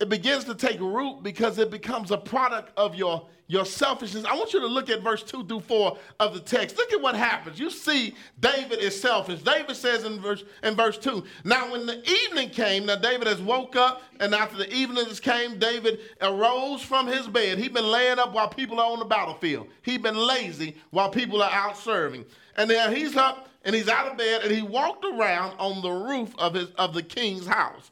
[0.00, 4.24] it begins to take root because it becomes a product of your your selfishness.
[4.24, 6.78] I want you to look at verse 2 through 4 of the text.
[6.78, 7.58] Look at what happens.
[7.58, 9.42] You see, David is selfish.
[9.42, 13.42] David says in verse, in verse 2 Now, when the evening came, now David has
[13.42, 17.58] woke up, and after the evening came, David arose from his bed.
[17.58, 21.42] He'd been laying up while people are on the battlefield, he'd been lazy while people
[21.42, 22.24] are out serving.
[22.56, 25.90] And now he's up and he's out of bed and he walked around on the
[25.90, 27.90] roof of, his, of the king's house.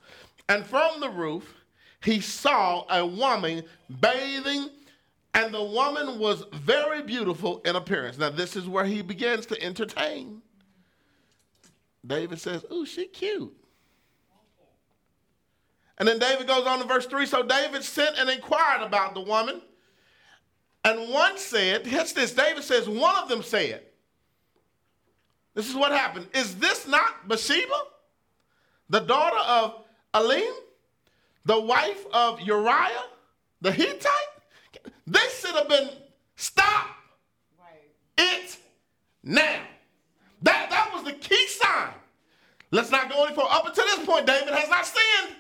[0.49, 1.62] And from the roof,
[2.05, 3.63] he saw a woman
[4.01, 4.71] bathing
[5.35, 8.19] and the woman was very beautiful in appearance.
[8.19, 10.43] Now, this is where he begins to entertain.
[12.07, 13.55] David says, Ooh, she cute.
[15.99, 17.27] And then David goes on to verse 3.
[17.27, 19.63] So David sent and inquired about the woman.
[20.85, 22.33] And one said, Catch this.
[22.33, 23.83] David says, One of them said,
[25.55, 26.27] This is what happened.
[26.35, 27.85] Is this not Bathsheba,
[28.91, 30.53] the daughter of Eliam,
[31.45, 33.05] the wife of Uriah
[33.61, 34.11] the Hittite?
[35.07, 35.91] this should have been
[36.37, 36.87] stop
[37.59, 37.91] right.
[38.19, 38.57] it
[39.23, 39.63] now.
[40.43, 41.95] That, that was the key sign.
[42.71, 43.49] Let's not go any further.
[43.51, 45.37] Up until this point, David has not sinned.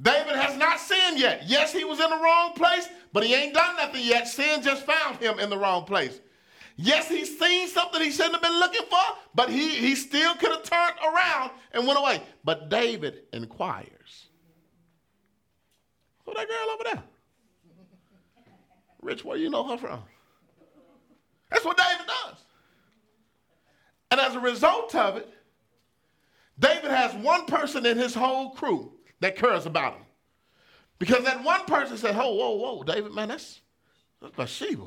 [0.00, 1.44] David has not sinned yet.
[1.46, 4.26] Yes, he was in the wrong place, but he ain't done nothing yet.
[4.26, 6.20] Sin just found him in the wrong place.
[6.76, 10.50] Yes, he's seen something he shouldn't have been looking for, but he, he still could
[10.50, 12.22] have turned around and went away.
[12.44, 14.28] But David inquires.
[16.24, 17.02] Who that girl over there?
[19.00, 20.02] Rich, where you know her from?
[21.50, 22.38] That's what David does.
[24.10, 25.28] And as a result of it,
[26.58, 30.02] David has one person in his whole crew that cares about him.
[30.98, 33.60] Because that one person said, Whoa, whoa, whoa, David, man, that's,
[34.20, 34.84] that's Bathsheba.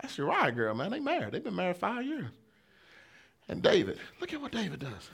[0.00, 0.90] That's Uriah girl, man.
[0.90, 1.32] They married.
[1.32, 2.30] They've been married five years.
[3.48, 5.10] And David, look at what David does.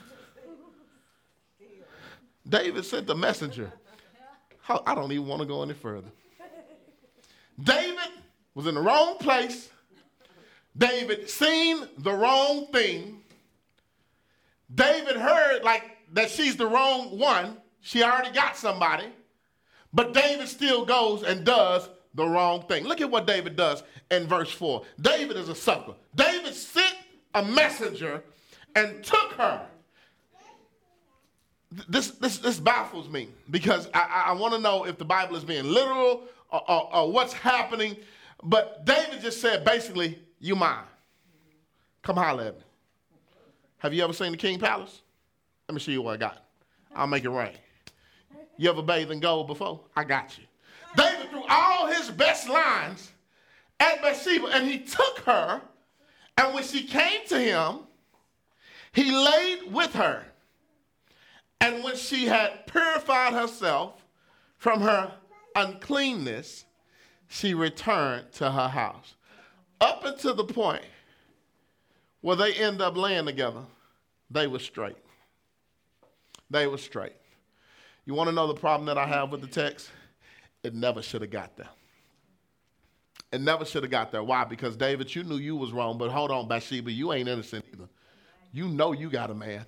[2.47, 3.71] David sent the messenger.
[4.69, 6.09] I don't even want to go any further.
[7.61, 8.09] David
[8.53, 9.69] was in the wrong place.
[10.77, 13.21] David seen the wrong thing.
[14.73, 17.57] David heard like that she's the wrong one.
[17.81, 19.05] She already got somebody.
[19.91, 22.85] But David still goes and does the wrong thing.
[22.85, 24.83] Look at what David does in verse 4.
[25.01, 25.95] David is a sucker.
[26.15, 26.95] David sent
[27.33, 28.23] a messenger
[28.75, 29.65] and took her.
[31.87, 35.43] This, this, this baffles me because I, I want to know if the Bible is
[35.43, 37.95] being literal or, or, or what's happening.
[38.41, 40.85] But David just said basically, you mine.
[42.01, 42.63] Come holler at me.
[43.79, 45.01] Have you ever seen the King Palace?
[45.67, 46.43] Let me show you what I got.
[46.95, 47.53] I'll make it rain.
[48.57, 49.79] You ever bathed in gold before?
[49.95, 50.43] I got you.
[50.95, 53.11] David threw all his best lines
[53.79, 55.61] at Bathsheba, and he took her,
[56.37, 57.79] and when she came to him,
[58.91, 60.25] he laid with her.
[61.61, 64.05] And when she had purified herself
[64.57, 65.11] from her
[65.55, 66.65] uncleanness,
[67.27, 69.15] she returned to her house.
[69.81, 70.83] Up until the point
[72.21, 73.63] where they end up laying together,
[74.29, 74.97] they were straight.
[76.49, 77.13] They were straight.
[78.05, 79.89] You want to know the problem that I have with the text?
[80.63, 81.69] It never should have got there.
[83.31, 84.23] It never should have got there.
[84.23, 84.43] Why?
[84.43, 87.87] Because David, you knew you was wrong, but hold on, Bathsheba, you ain't innocent either.
[88.51, 89.65] You know you got a man.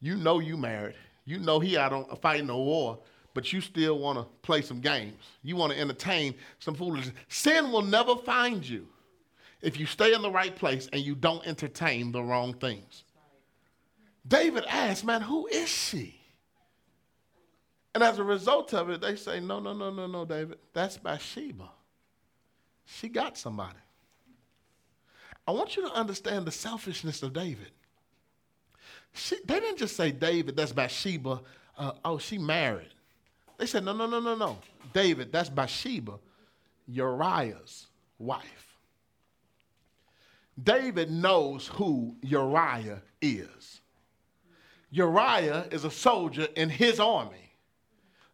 [0.00, 0.94] You know you married.
[1.24, 2.98] You know he out on fighting a war,
[3.34, 5.14] but you still want to play some games.
[5.42, 7.14] You want to entertain some foolishness.
[7.28, 8.88] Sin will never find you
[9.62, 13.04] if you stay in the right place and you don't entertain the wrong things.
[14.26, 16.16] David asked, man, who is she?
[17.94, 20.96] And as a result of it, they say, no, no, no, no, no, David, that's
[20.96, 21.68] Bathsheba.
[22.84, 23.78] She got somebody.
[25.46, 27.70] I want you to understand the selfishness of David.
[29.12, 31.40] She, they didn't just say, David, that's Bathsheba.
[31.76, 32.94] Uh, oh, she married.
[33.58, 34.58] They said, no, no, no, no, no.
[34.92, 36.18] David, that's Bathsheba,
[36.86, 37.86] Uriah's
[38.18, 38.76] wife.
[40.62, 43.80] David knows who Uriah is.
[44.90, 47.36] Uriah is a soldier in his army.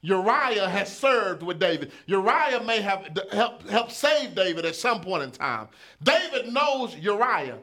[0.01, 1.93] Uriah has served with David.
[2.07, 5.69] Uriah may have helped, helped save David at some point in time.
[6.03, 7.59] David knows Uriah.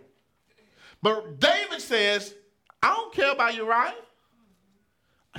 [1.02, 2.36] But David says,
[2.84, 3.96] I don't care about Uriah.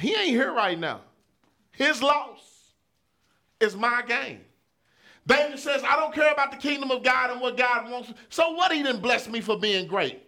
[0.01, 1.03] He ain't here right now.
[1.73, 2.41] His loss
[3.61, 4.41] is my gain.
[5.27, 8.13] David says, I don't care about the kingdom of God and what God wants.
[8.31, 10.23] So what he didn't bless me for being great?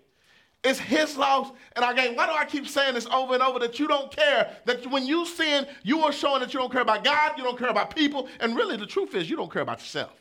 [0.62, 2.16] It's his loss and our gain.
[2.16, 4.54] Why do I keep saying this over and over that you don't care?
[4.66, 7.58] That when you sin, you are showing that you don't care about God, you don't
[7.58, 10.12] care about people, and really the truth is you don't care about yourself.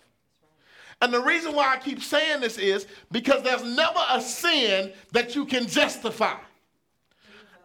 [1.01, 5.35] And the reason why I keep saying this is because there's never a sin that
[5.35, 6.37] you can justify.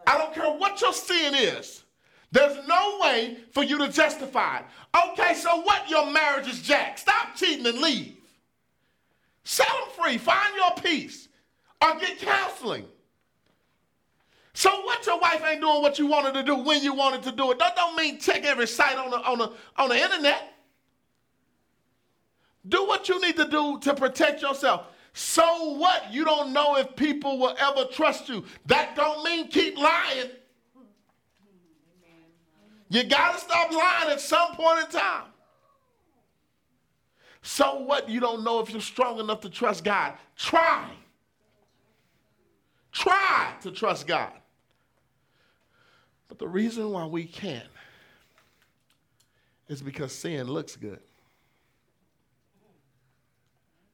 [0.07, 1.83] I don't care what your sin is.
[2.31, 4.65] There's no way for you to justify it.
[5.11, 5.89] Okay, so what?
[5.89, 6.99] Your marriage is jacked.
[6.99, 8.15] Stop cheating and leave.
[9.43, 10.17] Set them free.
[10.17, 11.27] Find your peace
[11.81, 12.85] or get counseling.
[14.53, 17.31] So what your wife ain't doing what you wanted to do when you wanted to
[17.31, 17.59] do it.
[17.59, 20.53] That don't mean check every site on the, on the, on the internet.
[22.67, 24.85] Do what you need to do to protect yourself.
[25.13, 26.11] So what?
[26.11, 28.45] You don't know if people will ever trust you.
[28.67, 30.29] That don't mean keep lying.
[32.89, 35.25] You got to stop lying at some point in time.
[37.41, 38.09] So what?
[38.09, 40.13] You don't know if you're strong enough to trust God.
[40.35, 40.89] Try.
[42.91, 44.33] Try to trust God.
[46.27, 47.67] But the reason why we can't
[49.67, 51.01] is because sin looks good.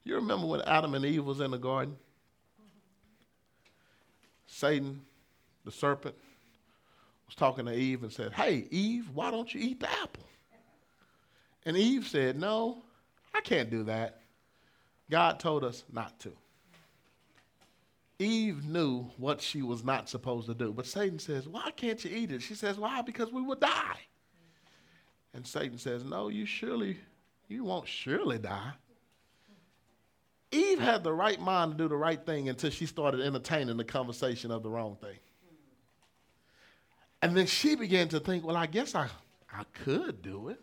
[0.08, 1.94] You remember when Adam and Eve was in the garden?
[4.46, 5.02] Satan,
[5.66, 6.14] the serpent,
[7.26, 10.24] was talking to Eve and said, Hey, Eve, why don't you eat the apple?
[11.66, 12.78] And Eve said, No,
[13.34, 14.22] I can't do that.
[15.10, 16.32] God told us not to.
[18.18, 20.72] Eve knew what she was not supposed to do.
[20.72, 22.40] But Satan says, Why can't you eat it?
[22.40, 23.02] She says, Why?
[23.02, 23.98] Because we will die.
[25.34, 26.96] And Satan says, No, you surely,
[27.46, 28.72] you won't surely die.
[30.50, 33.84] Eve had the right mind to do the right thing until she started entertaining the
[33.84, 35.18] conversation of the wrong thing.
[37.20, 39.08] And then she began to think, well, I guess I,
[39.52, 40.60] I could do it.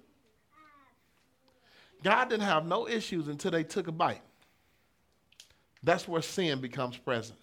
[2.04, 4.22] God didn't have no issues until they took a bite.
[5.84, 7.38] That's where sin becomes present.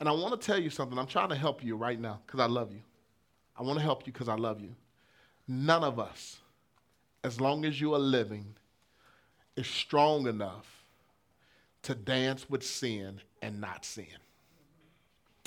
[0.00, 0.98] And I want to tell you something.
[0.98, 2.80] I'm trying to help you right now because I love you.
[3.56, 4.74] I want to help you because I love you.
[5.48, 6.38] None of us,
[7.22, 8.54] as long as you are living,
[9.56, 10.75] is strong enough
[11.86, 14.06] to dance with sin and not sin.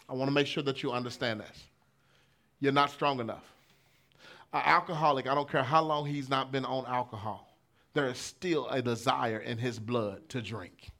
[0.07, 1.65] I want to make sure that you understand this.
[2.61, 3.43] You're not strong enough.
[4.53, 7.57] An alcoholic, I don't care how long he's not been on alcohol,
[7.93, 10.91] there is still a desire in his blood to drink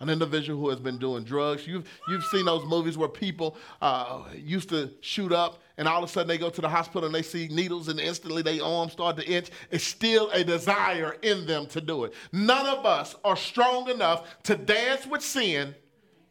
[0.00, 1.66] an individual who has been doing drugs.
[1.66, 6.08] You've, you've seen those movies where people uh, used to shoot up and all of
[6.08, 8.92] a sudden they go to the hospital and they see needles and instantly their arms
[8.92, 9.50] start to itch.
[9.70, 12.14] It's still a desire in them to do it.
[12.32, 15.74] None of us are strong enough to dance with sin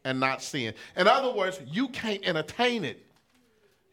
[0.04, 0.74] and not sin.
[0.96, 3.04] In other words, you can't entertain it.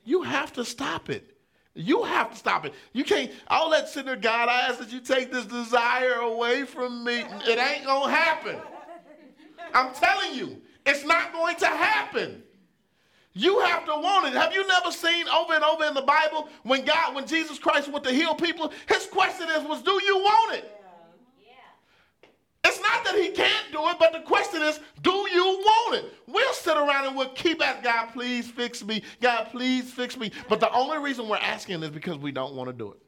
[0.04, 1.32] You have to stop it.
[1.76, 2.74] You have to stop it.
[2.94, 3.32] You can't,
[3.72, 7.24] that sitting there, God, I ask that you take this desire away from me.
[7.48, 8.58] It ain't to happen.
[9.74, 12.44] I'm telling you, it's not going to happen.
[13.34, 14.34] You have to want it.
[14.34, 17.92] Have you never seen over and over in the Bible when God, when Jesus Christ
[17.92, 20.70] went to heal people, his question is, was do you want it?
[22.66, 26.14] It's not that he can't do it, but the question is, do you want it?
[26.28, 29.04] We'll sit around and we'll keep asking, God, please fix me.
[29.20, 30.32] God, please fix me.
[30.48, 33.00] But the only reason we're asking is because we don't want to do it.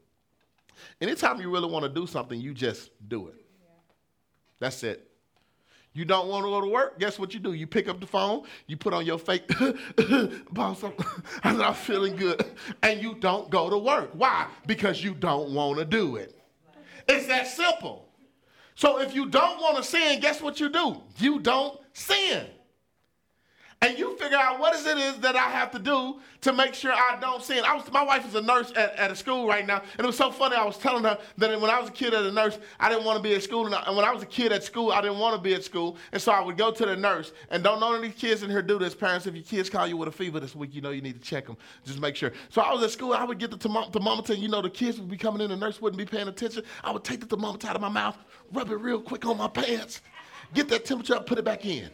[1.00, 3.46] Anytime you really want to do something, you just do it.
[4.58, 5.10] That's it.
[5.96, 6.98] You don't want to go to work?
[6.98, 7.54] Guess what you do?
[7.54, 9.50] You pick up the phone, you put on your fake,
[10.52, 10.84] boss,
[11.42, 12.44] I'm not feeling good,
[12.82, 14.10] and you don't go to work.
[14.12, 14.46] Why?
[14.66, 16.38] Because you don't want to do it.
[17.08, 18.10] It's that simple.
[18.74, 21.00] So if you don't want to sin, guess what you do?
[21.16, 22.46] You don't sin
[23.82, 26.74] and you figure out what is it is that I have to do to make
[26.74, 27.62] sure I don't sin.
[27.64, 30.06] I was, my wife is a nurse at, at a school right now, and it
[30.06, 30.56] was so funny.
[30.56, 33.04] I was telling her that when I was a kid at a nurse, I didn't
[33.04, 34.92] want to be at school, and, I, and when I was a kid at school,
[34.92, 37.32] I didn't want to be at school, and so I would go to the nurse.
[37.50, 39.26] And don't know any kids in here do this, parents.
[39.26, 41.28] If your kids call you with a fever this week, you know you need to
[41.28, 41.56] check them.
[41.84, 42.32] Just make sure.
[42.48, 43.12] So I was at school.
[43.12, 45.56] I would get the thermometer, and you know the kids would be coming in, the
[45.56, 46.62] nurse wouldn't be paying attention.
[46.82, 48.16] I would take the thermometer out of my mouth,
[48.52, 50.00] rub it real quick on my pants,
[50.54, 51.90] get that temperature up, put it back in.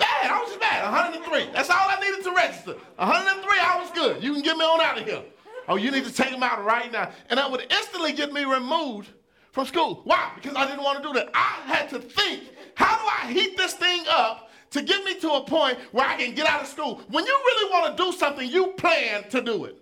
[0.00, 0.30] Bad.
[0.30, 0.82] I was just bad.
[0.90, 1.52] 103.
[1.52, 2.72] That's all I needed to register.
[2.96, 4.22] 103, I was good.
[4.22, 5.22] You can get me on out of here.
[5.68, 7.12] Oh, you need to take them out right now.
[7.28, 9.10] And that would instantly get me removed
[9.52, 10.00] from school.
[10.04, 10.32] Why?
[10.34, 11.30] Because I didn't want to do that.
[11.34, 12.44] I had to think,
[12.74, 16.16] how do I heat this thing up to get me to a point where I
[16.16, 17.02] can get out of school?
[17.08, 19.76] When you really want to do something, you plan to do it.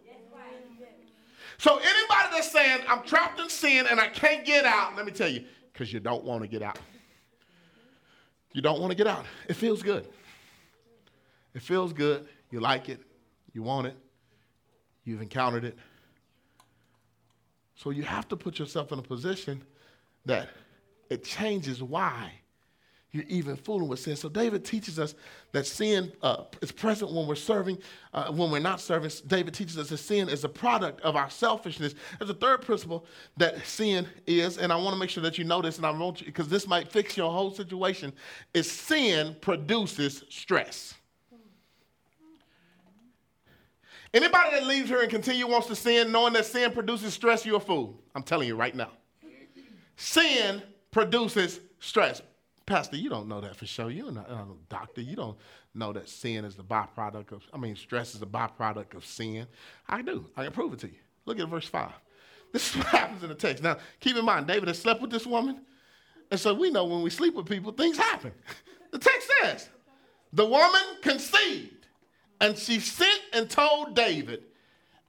[1.58, 5.12] So anybody that's saying, I'm trapped in sin and I can't get out, let me
[5.12, 6.78] tell you, because you don't want to get out.
[8.58, 9.24] You don't want to get out.
[9.48, 10.04] It feels good.
[11.54, 12.26] It feels good.
[12.50, 13.00] You like it.
[13.52, 13.96] You want it.
[15.04, 15.78] You've encountered it.
[17.76, 19.62] So you have to put yourself in a position
[20.26, 20.48] that
[21.08, 22.32] it changes why
[23.18, 24.16] you're even fooling with sin.
[24.16, 25.14] So David teaches us
[25.52, 27.78] that sin uh, is present when we're serving,
[28.14, 29.10] uh, when we're not serving.
[29.26, 31.94] David teaches us that sin is a product of our selfishness.
[32.18, 33.06] There's a third principle
[33.36, 35.90] that sin is, and I want to make sure that you know this, and I
[35.90, 38.12] want you because this might fix your whole situation.
[38.54, 40.94] Is sin produces stress.
[44.14, 47.56] Anybody that leaves here and continue wants to sin, knowing that sin produces stress, you're
[47.56, 48.00] a fool.
[48.14, 48.90] I'm telling you right now.
[49.96, 52.22] Sin produces stress.
[52.68, 53.88] Pastor, you don't know that for sure.
[53.88, 55.00] You're not a doctor.
[55.00, 55.38] You don't
[55.74, 59.46] know that sin is the byproduct of, I mean, stress is a byproduct of sin.
[59.88, 60.26] I do.
[60.36, 60.98] I can prove it to you.
[61.24, 61.90] Look at verse 5.
[62.50, 63.62] This is what happens in the text.
[63.62, 65.60] Now, keep in mind, David has slept with this woman.
[66.30, 68.32] And so we know when we sleep with people, things happen.
[68.90, 69.68] The text says,
[70.32, 71.86] the woman conceived,
[72.40, 74.44] and she sent and told David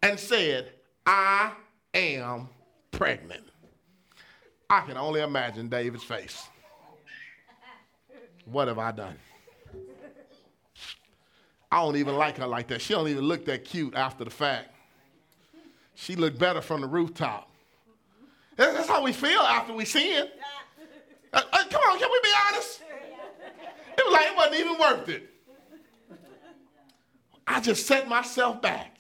[0.03, 0.73] and said,
[1.05, 1.53] I
[1.93, 2.49] am
[2.91, 3.45] pregnant.
[4.69, 6.45] I can only imagine David's face.
[8.51, 9.15] What have I done?
[11.71, 12.81] I don't even like her like that.
[12.81, 14.73] She don't even look that cute after the fact.
[15.93, 17.51] She looked better from the rooftop.
[18.55, 20.27] That's how we feel after we sin.
[21.31, 22.81] Uh, uh, come on, can we be honest?
[23.97, 25.29] It was like it wasn't even worth it.
[27.45, 28.97] I just set myself back.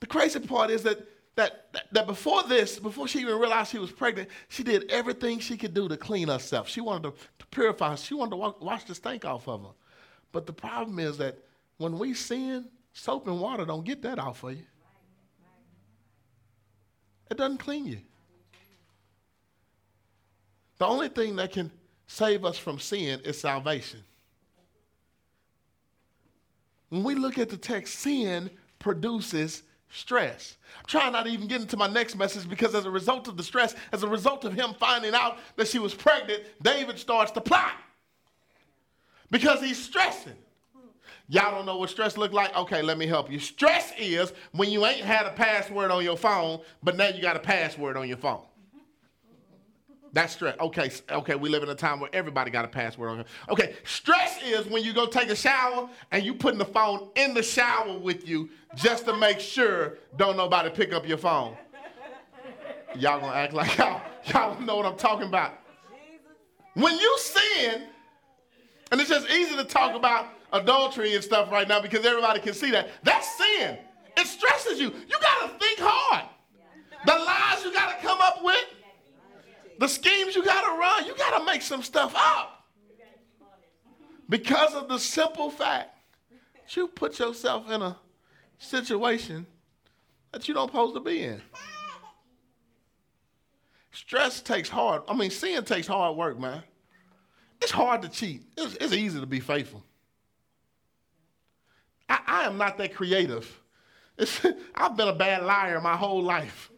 [0.00, 3.90] The crazy part is that that, that, before this, before she even realized she was
[3.90, 6.68] pregnant, she did everything she could do to clean herself.
[6.68, 7.94] She wanted to, to purify.
[7.94, 9.68] She wanted to wash the stink off of her.
[10.30, 11.38] But the problem is that
[11.78, 14.64] when we sin, soap and water don't get that off of you.
[17.30, 17.98] It doesn't clean you.
[20.76, 21.70] The only thing that can
[22.06, 24.04] save us from sin is salvation.
[26.90, 29.62] When we look at the text, sin produces
[29.92, 30.56] stress.
[30.78, 33.36] I'm trying not to even get into my next message because as a result of
[33.36, 37.30] the stress, as a result of him finding out that she was pregnant, David starts
[37.32, 37.74] to plot
[39.30, 40.36] because he's stressing.
[41.28, 42.54] Y'all don't know what stress look like?
[42.56, 43.38] Okay, let me help you.
[43.38, 47.36] Stress is when you ain't had a password on your phone, but now you got
[47.36, 48.42] a password on your phone.
[50.12, 50.56] That's stress.
[50.60, 53.24] Okay, okay, we live in a time where everybody got a password on.
[53.48, 57.32] Okay, stress is when you go take a shower and you putting the phone in
[57.32, 61.56] the shower with you just to make sure don't nobody pick up your phone.
[62.94, 65.54] Y'all gonna act like y'all, y'all know what I'm talking about.
[66.74, 67.84] When you sin,
[68.90, 72.52] and it's just easy to talk about adultery and stuff right now because everybody can
[72.52, 72.90] see that.
[73.02, 73.78] That's sin.
[74.18, 74.88] It stresses you.
[75.08, 76.28] You gotta think hard.
[77.06, 78.66] The lies you gotta come up with
[79.78, 82.64] the schemes you got to run, you got to make some stuff up.
[84.28, 85.98] Because of the simple fact
[86.54, 87.96] that you put yourself in a
[88.58, 89.46] situation
[90.32, 91.42] that you don't supposed to be in.
[93.90, 96.62] Stress takes hard, I mean, sin takes hard work, man.
[97.60, 98.42] It's hard to cheat.
[98.56, 99.84] It's, it's easy to be faithful.
[102.08, 103.60] I, I am not that creative.
[104.18, 104.40] It's,
[104.74, 106.70] I've been a bad liar my whole life.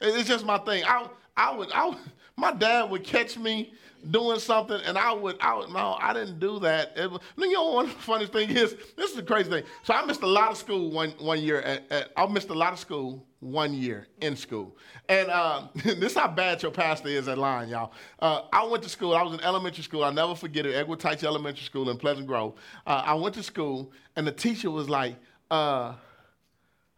[0.00, 0.84] It's just my thing.
[0.84, 1.98] I, I would, I would,
[2.36, 3.72] my dad would catch me
[4.10, 6.92] doing something, and I would, I would, no, I didn't do that.
[6.96, 9.64] It, you know, one funny thing is, this is the crazy thing.
[9.84, 11.60] So I missed a lot of school one one year.
[11.60, 14.76] At, at, I missed a lot of school one year in school,
[15.08, 17.92] and um, this is how bad your pastor is at lying, y'all.
[18.18, 19.14] Uh, I went to school.
[19.14, 20.04] I was in elementary school.
[20.04, 20.74] I'll never forget it.
[20.74, 22.54] Edward Titche Elementary School in Pleasant Grove.
[22.86, 25.16] Uh, I went to school, and the teacher was like.
[25.50, 25.94] Uh,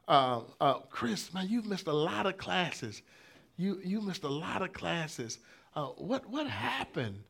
[0.07, 3.01] uh, uh, Chris, man, you've missed a lot of classes.
[3.57, 5.39] You, you missed a lot of classes.
[5.75, 7.23] Uh, what, what happened?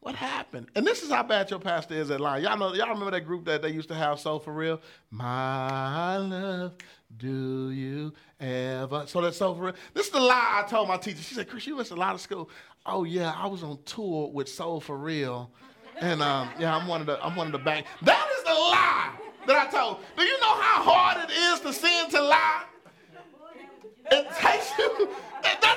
[0.00, 0.66] What happened?
[0.74, 2.42] And this is how bad your pastor is at lying.
[2.42, 4.80] Y'all know, y'all remember that group that they used to have, Soul for Real?
[5.10, 6.74] My love,
[7.16, 9.04] do you ever?
[9.06, 9.74] So that's Soul for Real.
[9.94, 11.22] This is the lie I told my teacher.
[11.22, 12.50] She said, Chris, you missed a lot of school.
[12.84, 15.52] Oh yeah, I was on tour with Soul for Real.
[16.00, 17.86] And um, yeah, I'm one of the I'm one of the back.
[18.02, 19.12] That is the lie
[19.46, 19.98] that I told.
[20.16, 22.64] Do you know how hard it is to sin to lie?
[24.10, 25.08] It takes you.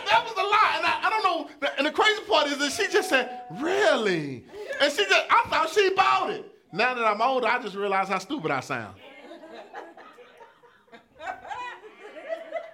[0.06, 0.74] That, was a lie.
[0.78, 1.70] And I, I don't know.
[1.78, 4.46] And the crazy part is that she just said, Really?
[4.82, 6.52] And she just, I thought she bought it.
[6.72, 8.96] Now that I'm older, I just realize how stupid I sound.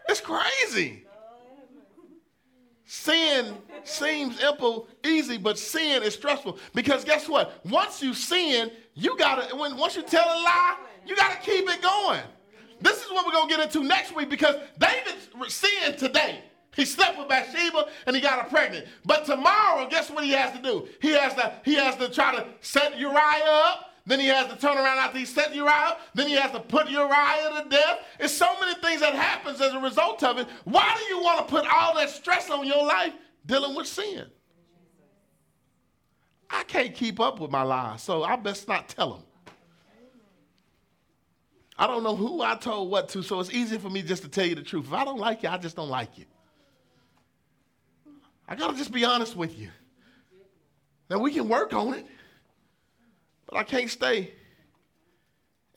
[0.10, 1.06] It's crazy.
[2.86, 3.56] Sin
[3.86, 6.58] seems simple, easy, but sin is stressful.
[6.76, 7.66] Because guess what?
[7.66, 10.76] Once you sin, you gotta, when once you tell a lie,
[11.06, 12.20] you gotta keep it going.
[12.82, 15.14] This is what we're gonna get into next week because David
[15.48, 16.44] sinned today.
[16.76, 18.88] He slept with Bathsheba and he got her pregnant.
[19.06, 20.88] But tomorrow, guess what he has to do?
[21.02, 23.88] He has to, he has to try to set Uriah up.
[24.06, 26.02] Then he has to turn around after he set Uriah up.
[26.16, 28.00] Then he has to put Uriah to death.
[28.20, 30.48] It's so many things that happens as a result of it.
[30.64, 33.14] Why do you want to put all that stress on your life
[33.46, 34.26] dealing with sin?
[36.50, 39.24] I can't keep up with my lies, so I best not tell them.
[41.78, 44.30] I don't know who I told what to, so it's easy for me just to
[44.30, 44.86] tell you the truth.
[44.88, 46.26] If I don't like you, I just don't like you.
[48.52, 49.70] I gotta just be honest with you.
[51.10, 52.06] Now we can work on it.
[53.48, 54.34] But I can't stay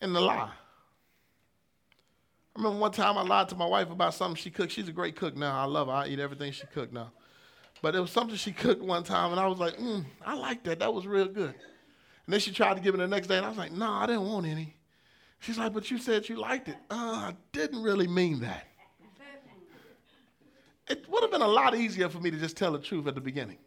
[0.01, 0.51] in the lie.
[2.53, 4.73] I remember one time I lied to my wife about something she cooked.
[4.73, 5.57] She's a great cook now.
[5.57, 5.93] I love her.
[5.93, 7.13] I eat everything she cooked now.
[7.81, 10.63] But it was something she cooked one time, and I was like, mm, I like
[10.65, 10.79] that.
[10.79, 11.55] That was real good.
[12.25, 13.89] And then she tried to give me the next day, and I was like, no,
[13.89, 14.75] I didn't want any.
[15.39, 16.77] She's like, but you said you liked it.
[16.89, 18.67] Uh, I didn't really mean that.
[20.87, 23.15] It would have been a lot easier for me to just tell the truth at
[23.15, 23.57] the beginning.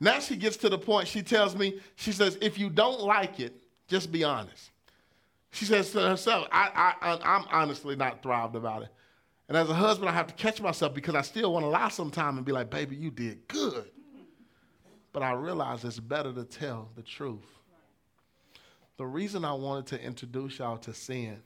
[0.00, 3.40] Now she gets to the point, she tells me, she says, if you don't like
[3.40, 3.54] it,
[3.88, 4.70] just be honest.
[5.52, 8.88] She says to herself, I, I, I'm honestly not thrived about it.
[9.48, 11.88] And as a husband, I have to catch myself because I still want to lie
[11.88, 13.90] sometime and be like, baby, you did good.
[15.12, 17.46] But I realize it's better to tell the truth.
[18.98, 21.40] The reason I wanted to introduce y'all to sin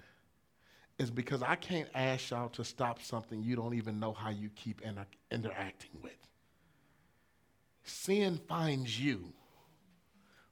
[1.00, 4.50] is because I can't ask y'all to stop something you don't even know how you
[4.54, 6.12] keep inter- interacting with.
[7.82, 9.32] Sin finds you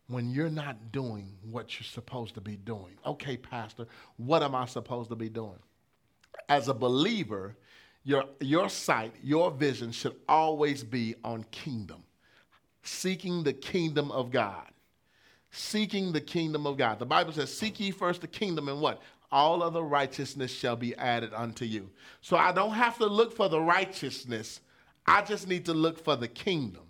[0.07, 2.97] when you're not doing what you're supposed to be doing.
[3.05, 3.87] Okay, Pastor,
[4.17, 5.59] what am I supposed to be doing?
[6.49, 7.55] As a believer,
[8.03, 12.03] your, your sight, your vision should always be on kingdom,
[12.83, 14.65] seeking the kingdom of God.
[15.51, 16.99] Seeking the kingdom of God.
[16.99, 19.01] The Bible says, Seek ye first the kingdom, and what?
[19.31, 21.91] All other righteousness shall be added unto you.
[22.21, 24.61] So I don't have to look for the righteousness,
[25.07, 26.83] I just need to look for the kingdom.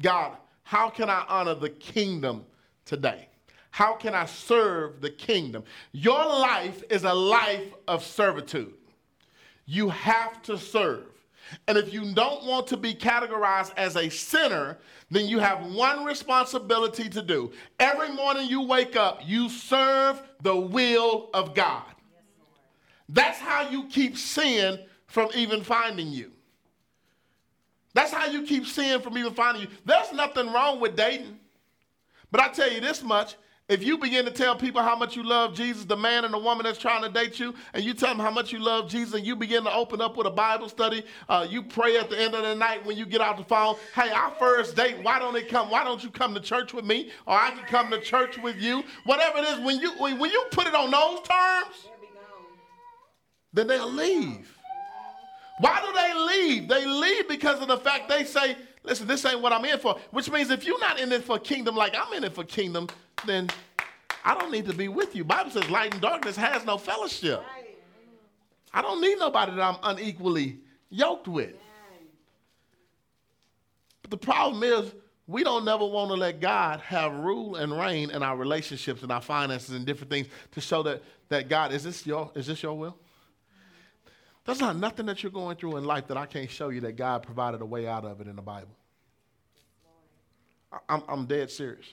[0.00, 2.44] God, how can I honor the kingdom
[2.84, 3.28] today?
[3.70, 5.64] How can I serve the kingdom?
[5.92, 8.74] Your life is a life of servitude.
[9.66, 11.09] You have to serve.
[11.66, 14.78] And if you don't want to be categorized as a sinner,
[15.10, 17.52] then you have one responsibility to do.
[17.78, 21.84] Every morning you wake up, you serve the will of God.
[23.08, 26.30] That's how you keep sin from even finding you.
[27.92, 29.68] That's how you keep sin from even finding you.
[29.84, 31.38] There's nothing wrong with dating.
[32.30, 33.34] But I tell you this much
[33.70, 36.38] if you begin to tell people how much you love Jesus, the man and the
[36.38, 39.14] woman that's trying to date you, and you tell them how much you love Jesus,
[39.14, 42.18] and you begin to open up with a Bible study, uh, you pray at the
[42.18, 45.20] end of the night when you get out the phone, hey, our first date, why
[45.20, 45.70] don't it come?
[45.70, 47.12] Why don't you come to church with me?
[47.26, 48.82] Or I can come to church with you.
[49.04, 51.88] Whatever it is, when you when you put it on those terms,
[53.52, 54.56] then they'll leave.
[55.60, 56.68] Why do they leave?
[56.68, 59.96] They leave because of the fact they say, listen, this ain't what I'm in for.
[60.10, 62.88] Which means if you're not in it for kingdom like I'm in it for kingdom,
[63.26, 63.48] then
[64.24, 65.24] I don't need to be with you.
[65.24, 67.42] Bible says light and darkness has no fellowship.
[68.72, 70.58] I don't need nobody that I'm unequally
[70.90, 71.54] yoked with.
[74.02, 74.94] But the problem is
[75.26, 79.12] we don't never want to let God have rule and reign in our relationships and
[79.12, 82.62] our finances and different things to show that, that God, is this your is this
[82.62, 82.96] your will?
[84.44, 86.96] There's not nothing that you're going through in life that I can't show you that
[86.96, 88.74] God provided a way out of it in the Bible.
[90.88, 91.86] I'm, I'm dead serious.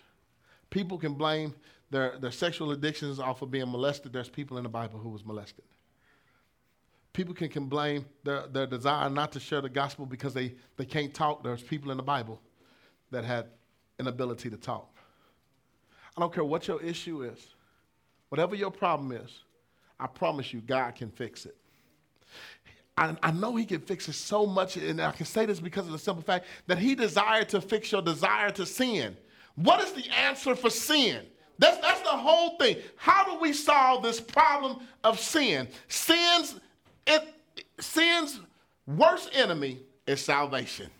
[0.70, 1.54] People can blame
[1.90, 4.14] their, their sexual addictions off of being molested.
[4.14, 5.64] There's people in the Bible who was molested.
[7.14, 10.86] People can, can blame their, their desire not to share the gospel because they, they
[10.86, 11.44] can't talk.
[11.44, 12.40] There's people in the Bible
[13.12, 13.48] that had
[14.00, 14.94] an ability to talk.
[16.16, 17.48] I don't care what your issue is,
[18.30, 19.44] whatever your problem is,
[20.00, 21.56] I promise you, God can fix it.
[22.98, 25.86] I, I, know he can fix it so much, and I can say this because
[25.86, 29.16] of the simple fact that he desired to fix your desire to sin.
[29.58, 31.26] What is the answer for sin?
[31.60, 32.78] That's, that's the whole thing.
[32.96, 35.68] How do we solve this problem of sin?
[35.88, 36.60] Sin's,
[37.08, 37.24] it,
[37.80, 38.40] sin's
[38.86, 40.92] worst enemy is salvation.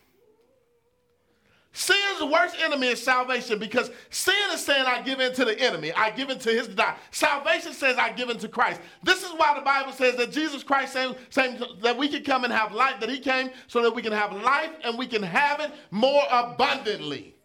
[1.72, 5.92] Sin's worst enemy is salvation because sin is saying, I give in to the enemy.
[5.92, 6.96] I give in to his desire.
[7.12, 8.80] Salvation says, I give in to Christ.
[9.04, 12.52] This is why the Bible says that Jesus Christ saying that we can come and
[12.52, 15.60] have life, that he came so that we can have life and we can have
[15.60, 17.36] it more abundantly.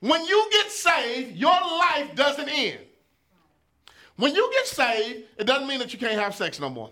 [0.00, 2.80] When you get saved, your life doesn't end.
[4.16, 6.90] When you get saved, it doesn't mean that you can't have sex no more.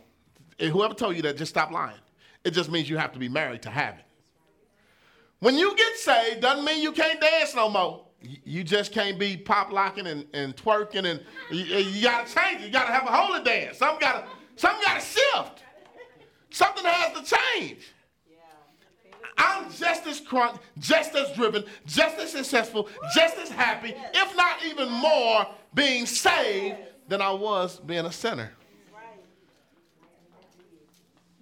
[0.59, 1.99] And whoever told you that, just stop lying.
[2.45, 4.05] It just means you have to be married to have it.
[5.41, 8.05] When you get saved, doesn't mean you can't dance no more.
[8.21, 11.21] You just can't be pop locking and, and twerking, and
[11.53, 12.65] you, you gotta change.
[12.65, 13.79] You gotta have a holy dance.
[13.79, 15.63] Something gotta, something gotta shift.
[16.51, 17.93] Something has to change.
[19.39, 24.65] I'm just as crunk, just as driven, just as successful, just as happy, if not
[24.67, 26.77] even more, being saved
[27.09, 28.53] than I was being a sinner.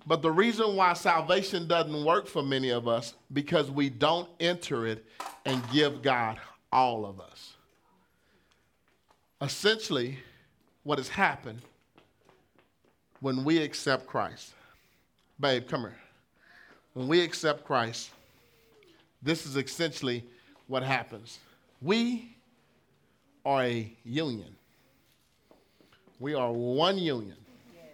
[0.07, 4.87] But the reason why salvation doesn't work for many of us because we don't enter
[4.87, 5.05] it
[5.45, 6.39] and give God
[6.71, 7.55] all of us.
[9.41, 10.19] Essentially,
[10.85, 11.61] what has happened
[13.21, 14.53] when we accept Christ.
[15.41, 15.99] Babe, come here.
[16.97, 18.09] When we accept Christ,
[19.21, 20.25] this is essentially
[20.67, 21.39] what happens.
[21.83, 22.35] We
[23.45, 24.57] are a union.
[26.19, 27.37] We are one union.
[27.75, 27.85] Yes.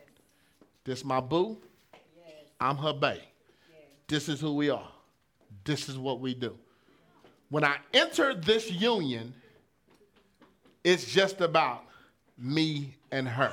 [0.84, 1.56] This my boo.
[2.60, 3.18] I'm her bae.
[4.06, 4.88] This is who we are.
[5.64, 6.56] This is what we do.
[7.50, 9.34] When I enter this union,
[10.84, 11.86] it's just about
[12.38, 13.52] me and her.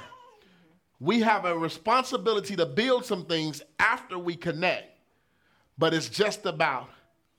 [0.99, 4.98] We have a responsibility to build some things after we connect,
[5.79, 6.89] but it's just about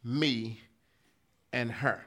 [0.02, 0.58] me
[1.52, 2.04] and her.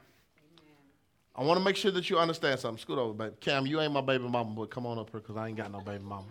[1.36, 2.80] I want to make sure that you understand something.
[2.80, 3.34] Scoot over, baby.
[3.40, 5.70] Cam, you ain't my baby mama, but come on up here because I ain't got
[5.70, 6.26] no baby mama.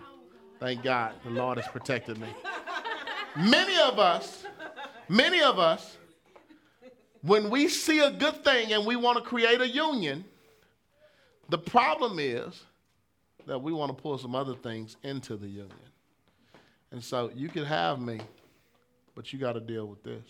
[0.59, 2.27] Thank God the Lord has protected me.
[3.35, 4.45] Many of us,
[5.09, 5.97] many of us,
[7.21, 10.23] when we see a good thing and we want to create a union,
[11.49, 12.63] the problem is
[13.45, 15.71] that we want to pull some other things into the union.
[16.91, 18.21] And so you could have me,
[19.16, 20.24] but you got to deal with this.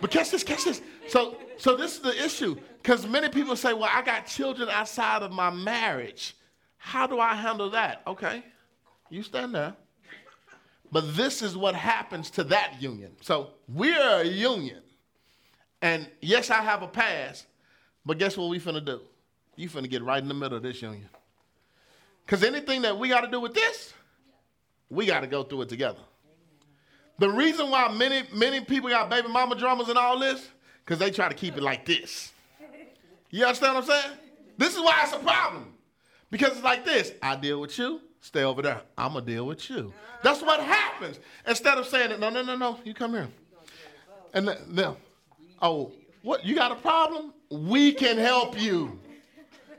[0.00, 0.80] but catch this, catch this.
[1.08, 2.56] So, so this is the issue.
[2.82, 6.36] Because many people say, well, I got children outside of my marriage.
[6.76, 8.02] How do I handle that?
[8.06, 8.44] Okay,
[9.10, 9.74] you stand there.
[10.92, 13.12] But this is what happens to that union.
[13.20, 14.82] So we're a union.
[15.82, 17.46] And yes, I have a past,
[18.04, 19.00] but guess what we finna do?
[19.56, 21.08] You finna get right in the middle of this union.
[22.24, 23.92] Because anything that we got to do with this,
[24.90, 26.00] we got to go through it together.
[27.18, 30.48] The reason why many, many people got baby mama dramas and all this,
[30.84, 32.32] because they try to keep it like this.
[33.30, 34.16] You understand what I'm saying?
[34.58, 35.72] This is why it's a problem.
[36.30, 38.82] Because it's like this I deal with you, Stay over there.
[38.98, 39.92] I'm going to deal with you.
[40.24, 41.20] That's what happens.
[41.46, 43.28] Instead of saying, no, no, no, no, you come here.
[44.34, 44.96] And then,
[45.62, 46.44] oh, what?
[46.44, 47.32] You got a problem?
[47.52, 48.98] We can help you.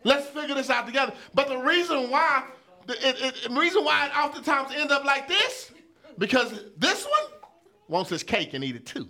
[0.05, 1.11] Let's figure this out together.
[1.33, 2.45] But the reason why,
[2.87, 5.71] it, it, the reason why it oftentimes end up like this,
[6.17, 7.39] because this one
[7.87, 9.09] wants his cake and eat it too.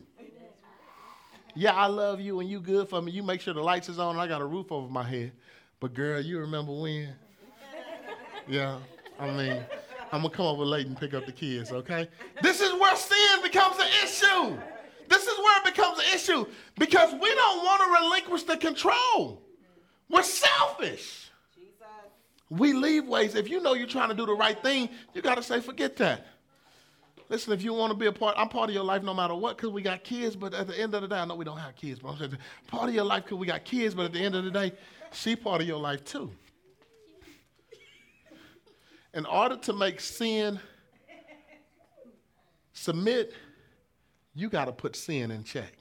[1.56, 3.12] Yeah, I love you and you good for me.
[3.12, 5.32] You make sure the lights is on and I got a roof over my head.
[5.80, 7.16] But girl, you remember when?
[8.48, 8.78] Yeah.
[9.20, 9.64] I mean,
[10.12, 12.08] I'm gonna come over late and pick up the kids, okay?
[12.42, 14.58] This is where sin becomes an issue.
[15.10, 16.46] This is where it becomes an issue
[16.78, 19.42] because we don't want to relinquish the control.
[20.10, 21.27] We're selfish.
[22.50, 23.36] We leave ways.
[23.36, 25.98] If you know you're trying to do the right thing, you got to say, forget
[25.98, 26.26] that.
[27.30, 29.36] Listen, if you want to be a part, I'm part of your life no matter
[29.36, 31.44] what because we got kids, but at the end of the day, I know we
[31.44, 32.38] don't have kids, but I'm saying
[32.68, 34.72] part of your life because we got kids, but at the end of the day,
[35.12, 36.32] she part of your life too
[39.18, 40.60] in order to make sin
[42.72, 43.34] submit,
[44.36, 45.74] you got to put sin in check.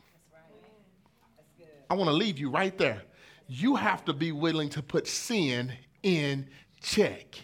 [1.91, 3.03] I want to leave you right there.
[3.47, 5.71] You have to be willing to put sin
[6.07, 6.47] in
[6.81, 7.37] check.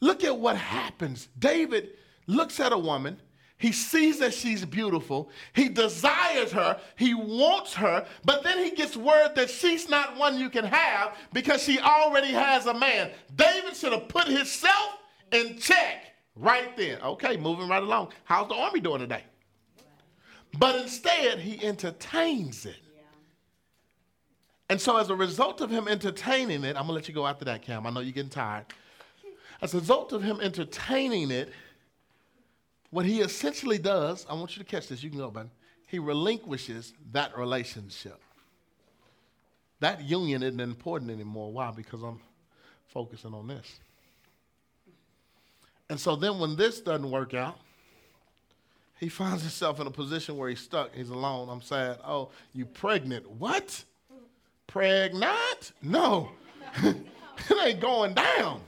[0.00, 1.28] Look at what happens.
[1.38, 1.90] David
[2.28, 3.20] looks at a woman.
[3.58, 5.30] He sees that she's beautiful.
[5.52, 6.80] He desires her.
[6.96, 8.06] He wants her.
[8.24, 12.32] But then he gets word that she's not one you can have because she already
[12.32, 13.10] has a man.
[13.34, 14.98] David should have put himself
[15.32, 17.00] in check right then.
[17.02, 18.12] Okay, moving right along.
[18.24, 19.24] How's the army doing today?
[20.58, 22.81] But instead, he entertains it.
[24.72, 27.44] And so, as a result of him entertaining it, I'm gonna let you go after
[27.44, 27.86] that, Cam.
[27.86, 28.64] I know you're getting tired.
[29.60, 31.52] As a result of him entertaining it,
[32.88, 35.50] what he essentially does, I want you to catch this, you can go, man.
[35.88, 38.18] He relinquishes that relationship.
[39.80, 41.52] That union isn't important anymore.
[41.52, 41.70] Why?
[41.70, 42.18] Because I'm
[42.86, 43.78] focusing on this.
[45.90, 47.58] And so then when this doesn't work out,
[48.98, 50.94] he finds himself in a position where he's stuck.
[50.94, 51.50] He's alone.
[51.50, 51.98] I'm sad.
[52.06, 53.30] Oh, you pregnant.
[53.32, 53.84] What?
[54.72, 55.72] Pregnant?
[55.82, 56.30] No.
[56.82, 56.96] it
[57.62, 58.62] ain't going down.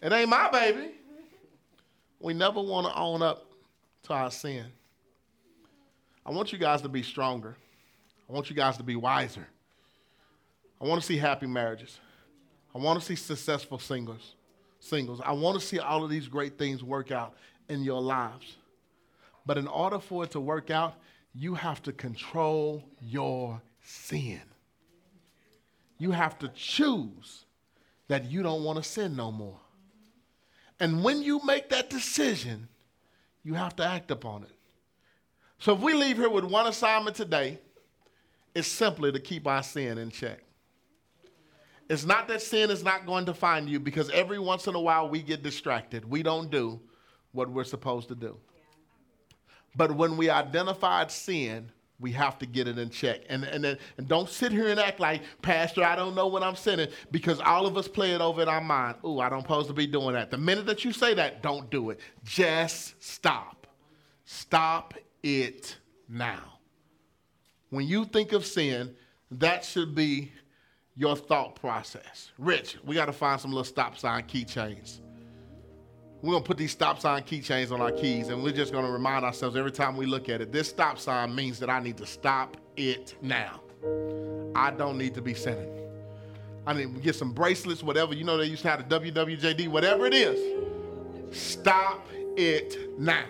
[0.00, 0.92] It ain't my baby.
[2.18, 3.44] We never want to own up
[4.04, 4.64] to our sin.
[6.24, 7.56] I want you guys to be stronger.
[8.26, 9.46] I want you guys to be wiser.
[10.80, 12.00] I want to see happy marriages.
[12.74, 14.34] I want to see successful singles.
[14.78, 15.20] Singles.
[15.22, 17.34] I want to see all of these great things work out
[17.68, 18.56] in your lives.
[19.44, 20.94] But in order for it to work out,
[21.34, 24.40] you have to control your sin.
[26.00, 27.44] You have to choose
[28.08, 29.60] that you don't want to sin no more.
[30.80, 32.68] And when you make that decision,
[33.44, 34.52] you have to act upon it.
[35.58, 37.58] So if we leave here with one assignment today,
[38.54, 40.40] it's simply to keep our sin in check.
[41.90, 44.80] It's not that sin is not going to find you because every once in a
[44.80, 46.08] while we get distracted.
[46.08, 46.80] We don't do
[47.32, 48.38] what we're supposed to do.
[49.76, 51.70] But when we identified sin,
[52.00, 53.20] we have to get it in check.
[53.28, 56.56] And, and, and don't sit here and act like, Pastor, I don't know what I'm
[56.56, 58.96] sinning, because all of us play it over in our mind.
[59.04, 60.30] Ooh, I don't supposed to be doing that.
[60.30, 61.98] The minute that you say that, don't do it.
[62.24, 63.66] Just stop.
[64.24, 64.94] Stop
[65.24, 65.76] it
[66.08, 66.60] now.
[67.70, 68.94] When you think of sin,
[69.32, 70.30] that should be
[70.94, 72.30] your thought process.
[72.38, 75.00] Rich, we got to find some little stop sign keychains.
[76.22, 78.84] We're going to put these stop sign keychains on our keys, and we're just going
[78.84, 81.80] to remind ourselves every time we look at it this stop sign means that I
[81.80, 83.60] need to stop it now.
[84.54, 85.80] I don't need to be sinning.
[86.66, 88.14] I need to get some bracelets, whatever.
[88.14, 90.38] You know, they used to have the WWJD, whatever it is.
[91.30, 92.06] Stop
[92.36, 93.24] it now.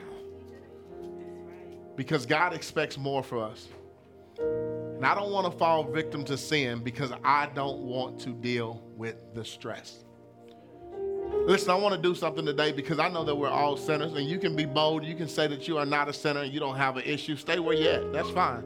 [1.94, 3.68] Because God expects more for us.
[4.38, 8.82] And I don't want to fall victim to sin because I don't want to deal
[8.96, 10.04] with the stress.
[11.46, 14.28] Listen, I want to do something today because I know that we're all sinners, and
[14.28, 15.04] you can be bold.
[15.04, 17.34] You can say that you are not a sinner and you don't have an issue.
[17.34, 18.12] Stay where you're at.
[18.12, 18.62] That's fine.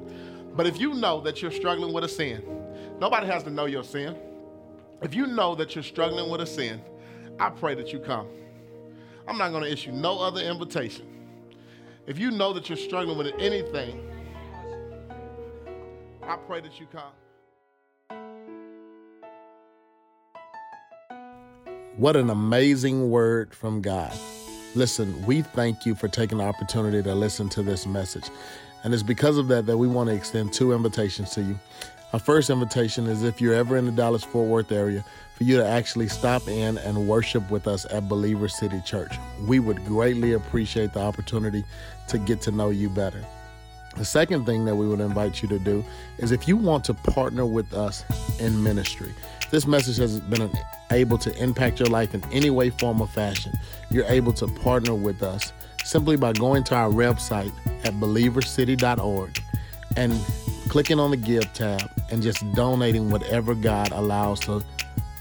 [0.54, 2.42] But if you know that you're struggling with a sin,
[3.00, 4.16] nobody has to know your sin.
[5.02, 6.82] If you know that you're struggling with a sin,
[7.38, 8.26] I pray that you come.
[9.26, 11.06] I'm not going to issue no other invitation.
[12.06, 14.06] If you know that you're struggling with anything,
[16.22, 17.12] I pray that you come.
[21.96, 24.12] What an amazing word from God.
[24.74, 28.30] Listen, we thank you for taking the opportunity to listen to this message.
[28.82, 31.56] And it's because of that that we want to extend two invitations to you.
[32.12, 35.04] Our first invitation is if you're ever in the Dallas Fort Worth area,
[35.36, 39.14] for you to actually stop in and worship with us at Believer City Church.
[39.46, 41.64] We would greatly appreciate the opportunity
[42.08, 43.24] to get to know you better.
[43.96, 45.84] The second thing that we would invite you to do
[46.18, 48.04] is if you want to partner with us
[48.40, 49.14] in ministry,
[49.50, 50.50] this message has been
[50.90, 53.52] able to impact your life in any way, form, or fashion.
[53.90, 55.52] You're able to partner with us
[55.84, 57.52] simply by going to our website
[57.84, 59.38] at believercity.org
[59.96, 60.12] and
[60.68, 64.64] clicking on the Give tab and just donating whatever God allows to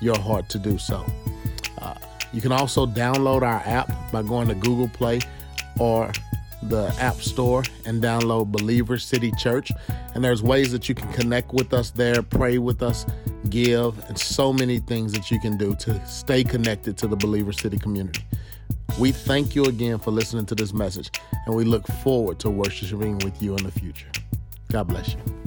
[0.02, 1.06] your heart to do so.
[1.80, 1.96] Uh,
[2.32, 5.20] you can also download our app by going to Google Play
[5.80, 6.12] or
[6.70, 9.72] the App Store and download Believer City Church.
[10.16, 13.06] And there's ways that you can connect with us there, pray with us,
[13.50, 17.54] give, and so many things that you can do to stay connected to the Believer
[17.54, 18.24] City community.
[19.00, 21.10] We thank you again for listening to this message,
[21.46, 24.08] and we look forward to worshiping with you in the future.
[24.72, 25.43] God bless you.